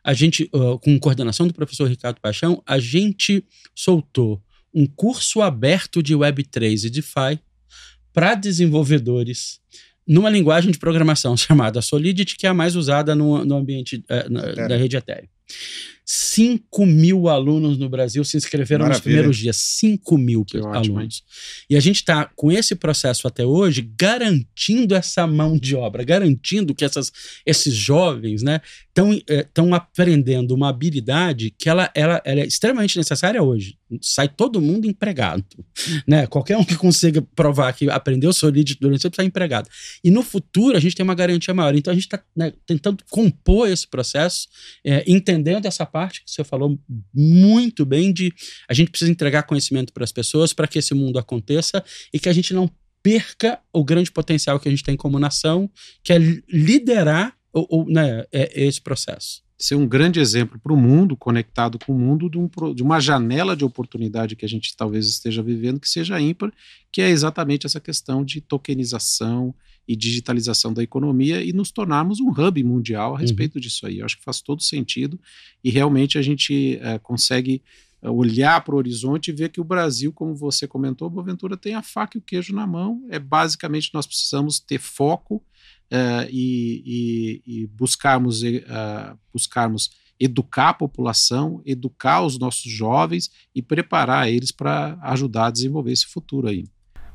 a 0.04 0.14
gente, 0.14 0.50
ah, 0.54 0.78
com 0.82 0.98
coordenação 1.00 1.48
do 1.48 1.54
professor 1.54 1.90
Ricardo 1.90 2.22
Paixão, 2.22 2.62
a 2.66 2.80
gente 2.80 3.44
soltou 3.76 4.42
um 4.74 4.86
curso 4.86 5.42
aberto 5.42 6.04
de 6.04 6.16
Web3 6.16 6.86
e 6.86 6.90
DeFi 6.90 7.40
para 8.14 8.36
desenvolvedores 8.36 9.60
numa 10.08 10.30
linguagem 10.30 10.72
de 10.72 10.78
programação 10.80 11.36
chamada 11.38 11.82
Solidity, 11.82 12.36
que 12.38 12.46
é 12.48 12.50
a 12.50 12.54
mais 12.54 12.76
usada 12.76 13.14
no, 13.14 13.44
no 13.46 13.58
ambiente 13.58 14.04
eh, 14.10 14.28
na- 14.30 14.40
Ethereum. 14.48 14.68
da 14.68 14.78
rede 14.78 14.98
Ethereum. 14.98 15.28
5 16.10 16.86
mil 16.86 17.28
alunos 17.28 17.78
no 17.78 17.90
Brasil 17.90 18.24
se 18.24 18.38
inscreveram 18.38 18.86
nos 18.86 18.92
Maravilha. 18.92 19.04
primeiros 19.04 19.38
dias. 19.38 19.58
5 19.58 20.18
mil 20.18 20.46
Que 20.46 20.58
ótimo, 20.60 21.00
alunos. 21.00 21.22
E 21.70 21.76
a 21.76 21.82
gente 21.82 21.98
está, 21.98 22.32
com 22.34 22.50
esse 22.50 22.76
processo 22.76 23.28
até 23.28 23.46
hoje, 23.46 23.82
garantindo 24.00 24.96
essa 24.96 25.28
mão 25.28 25.58
de 25.58 25.76
obra, 25.76 26.06
garantindo 26.06 26.74
que 26.74 26.86
essas, 26.86 27.12
esses 27.46 27.74
jovens 27.74 28.42
estão 29.28 29.74
aprendendo 29.74 30.56
uma 30.56 30.70
habilidade 30.70 31.54
que 31.58 31.68
ela, 31.68 31.92
ela, 31.94 32.22
ela 32.24 32.40
é 32.40 32.46
extremamente 32.46 32.98
necessária 32.98 33.44
hoje. 33.44 33.78
Sai 34.02 34.30
todo 34.30 34.62
mundo 34.62 34.88
empregado. 34.88 35.44
Né? 36.08 36.26
Qualquer 36.26 36.58
um 36.58 36.64
que 36.64 36.76
consiga 36.76 37.22
provar 37.36 37.74
que 37.74 37.90
aprendeu 37.90 38.32
Solidity 38.32 38.80
durante 38.80 39.00
o 39.00 39.04
tempo 39.04 39.14
está 39.14 39.24
empregado. 39.26 39.70
E 40.04 40.10
no 40.10 40.24
futuro 40.24 40.78
a 40.78 40.80
gente 40.80 40.96
tem 40.96 41.04
uma 41.04 41.16
garantia 41.16 41.54
maior. 41.54 41.76
Então 41.76 41.92
a 41.92 41.96
gente 41.96 42.06
está 42.06 42.22
tentando 42.66 43.04
compor 43.10 43.70
esse 43.70 43.88
processo, 43.88 44.48
é, 44.86 45.04
entendendo 45.06 45.66
essa 45.66 45.86
parte 45.86 45.97
que 46.06 46.32
você 46.32 46.44
falou 46.44 46.80
muito 47.14 47.86
bem 47.86 48.14
de 48.14 48.34
a 48.70 48.74
gente 48.74 48.90
precisa 48.90 49.12
entregar 49.12 49.44
conhecimento 49.44 49.94
para 49.94 50.04
as 50.04 50.12
pessoas 50.12 50.54
para 50.54 50.68
que 50.68 50.80
esse 50.80 50.94
mundo 50.94 51.18
aconteça 51.20 51.84
e 52.14 52.20
que 52.20 52.30
a 52.30 52.34
gente 52.34 52.54
não 52.54 52.70
perca 53.02 53.60
o 53.72 53.84
grande 53.84 54.12
potencial 54.12 54.60
que 54.60 54.68
a 54.68 54.72
gente 54.72 54.84
tem 54.84 54.98
como 54.98 55.20
nação, 55.20 55.70
que 56.04 56.12
é 56.12 56.18
liderar 56.18 57.36
o, 57.54 57.82
o, 57.82 57.90
né, 57.90 58.26
é, 58.32 58.64
esse 58.64 58.82
processo. 58.82 59.47
Ser 59.58 59.76
um 59.76 59.88
grande 59.88 60.20
exemplo 60.20 60.60
para 60.60 60.72
o 60.72 60.78
mundo, 60.78 61.18
conectado 61.18 61.80
com 61.80 61.94
o 61.94 61.98
mundo, 61.98 62.30
de, 62.30 62.38
um 62.38 62.48
de 62.76 62.84
uma 62.84 63.00
janela 63.00 63.56
de 63.56 63.66
oportunidade 63.66 64.36
que 64.36 64.46
a 64.46 64.50
gente 64.50 64.76
talvez 64.76 65.08
esteja 65.08 65.42
vivendo, 65.42 65.80
que 65.80 65.90
seja 65.90 66.20
ímpar, 66.22 66.54
que 66.92 67.02
é 67.02 67.10
exatamente 67.10 67.66
essa 67.66 67.80
questão 67.80 68.24
de 68.24 68.40
tokenização 68.40 69.54
e 69.88 69.96
digitalização 69.96 70.74
da 70.74 70.84
economia 70.84 71.44
e 71.44 71.54
nos 71.54 71.72
tornarmos 71.72 72.20
um 72.20 72.30
hub 72.30 72.64
mundial 72.64 73.16
a 73.16 73.20
respeito 73.20 73.60
disso 73.60 73.88
aí. 73.88 74.00
Eu 74.00 74.06
acho 74.06 74.18
que 74.18 74.24
faz 74.24 74.42
todo 74.42 74.62
sentido 74.62 75.20
e 75.64 75.72
realmente 75.72 76.18
a 76.18 76.22
gente 76.22 76.78
eh, 76.82 77.00
consegue 77.00 77.64
olhar 78.02 78.64
para 78.64 78.76
o 78.76 78.78
horizonte 78.78 79.30
e 79.30 79.34
ver 79.34 79.50
que 79.50 79.60
o 79.60 79.64
Brasil, 79.64 80.14
como 80.14 80.36
você 80.36 80.68
comentou, 80.68 81.10
Boaventura, 81.10 81.58
tem 81.58 81.74
a 81.74 81.82
faca 81.82 82.18
e 82.18 82.20
o 82.20 82.22
queijo 82.22 82.54
na 82.54 82.68
mão. 82.68 83.04
É 83.10 83.18
basicamente 83.18 83.92
nós 83.94 84.06
precisamos 84.06 84.60
ter 84.60 84.80
foco 84.80 85.44
uh, 85.92 86.28
e, 86.30 87.42
e, 87.46 87.62
e, 87.62 87.68
buscarmos, 87.68 88.42
uh, 88.42 89.18
buscarmos 89.34 89.90
educar 90.20 90.70
a 90.70 90.74
população, 90.74 91.62
educar 91.66 92.24
os 92.24 92.40
nossos 92.40 92.72
jovens 92.72 93.30
e 93.54 93.62
preparar 93.62 94.30
eles 94.30 94.52
para 94.52 94.98
ajudar 95.02 95.48
a 95.48 95.52
desenvolver 95.52 95.92
esse 95.92 96.08
futuro 96.08 96.48
aí. 96.48 96.66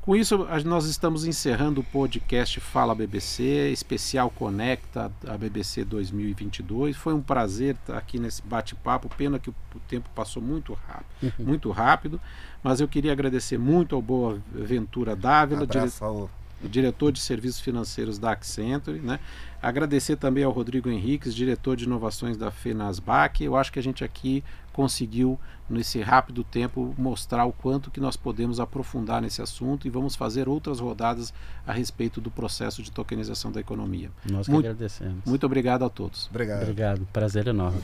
Com 0.03 0.17
isso, 0.17 0.37
nós 0.65 0.87
estamos 0.87 1.25
encerrando 1.25 1.81
o 1.81 1.85
podcast 1.85 2.59
Fala 2.59 2.93
BBC, 2.93 3.71
especial 3.71 4.31
Conecta 4.31 5.13
a 5.29 5.39
BBC 5.39 5.85
2022. 5.85 6.97
Foi 6.97 7.15
um 7.15 7.21
prazer 7.21 7.77
estar 7.77 7.99
aqui 7.99 8.19
nesse 8.19 8.43
bate-papo. 8.43 9.09
Pena 9.17 9.39
que 9.39 9.49
o 9.49 9.55
tempo 9.87 10.11
passou 10.13 10.43
muito 10.43 10.73
rápido, 10.73 11.07
uhum. 11.39 11.47
muito 11.47 11.71
rápido. 11.71 12.21
Mas 12.65 12.81
eu 12.81 12.89
queria 12.89 13.13
agradecer 13.13 13.57
muito 13.59 13.95
ao 13.95 14.03
Boa 14.03 14.43
Ventura 14.53 15.15
Dávila, 15.15 15.63
Abraço, 15.63 16.29
diretor 16.69 17.13
de 17.13 17.21
serviços 17.21 17.61
financeiros 17.61 18.19
da 18.19 18.33
Accenture, 18.33 18.99
né? 19.01 19.19
Agradecer 19.61 20.17
também 20.17 20.43
ao 20.43 20.51
Rodrigo 20.51 20.89
Henriques, 20.89 21.35
diretor 21.35 21.77
de 21.77 21.85
inovações 21.85 22.37
da 22.37 22.51
FENASBAC. 22.51 23.45
Eu 23.45 23.57
acho 23.57 23.73
que 23.73 23.79
a 23.79 23.83
gente 23.83 24.03
aqui 24.03 24.43
conseguiu, 24.73 25.39
nesse 25.69 26.01
rápido 26.01 26.43
tempo, 26.43 26.95
mostrar 26.99 27.45
o 27.45 27.53
quanto 27.53 27.91
que 27.91 28.01
nós 28.01 28.17
podemos 28.17 28.59
aprofundar 28.59 29.23
nesse 29.23 29.41
assunto 29.41 29.87
e 29.87 29.91
vamos 29.91 30.17
fazer 30.17 30.49
outras 30.49 30.81
rodadas 30.81 31.33
a 31.67 31.73
respeito 31.73 32.21
do 32.21 32.31
processo 32.31 32.83
de 32.83 32.91
tokenização 32.91 33.53
da 33.53 33.61
economia. 33.61 34.11
Nós 34.29 34.47
que 34.47 34.53
muito, 34.53 34.67
agradecemos. 34.67 35.25
Muito 35.25 35.47
obrigado 35.47 35.85
a 35.85 35.89
todos. 35.89 36.27
Obrigado. 36.29 36.63
Obrigado. 36.63 37.07
Prazer 37.13 37.47
enorme. 37.47 37.81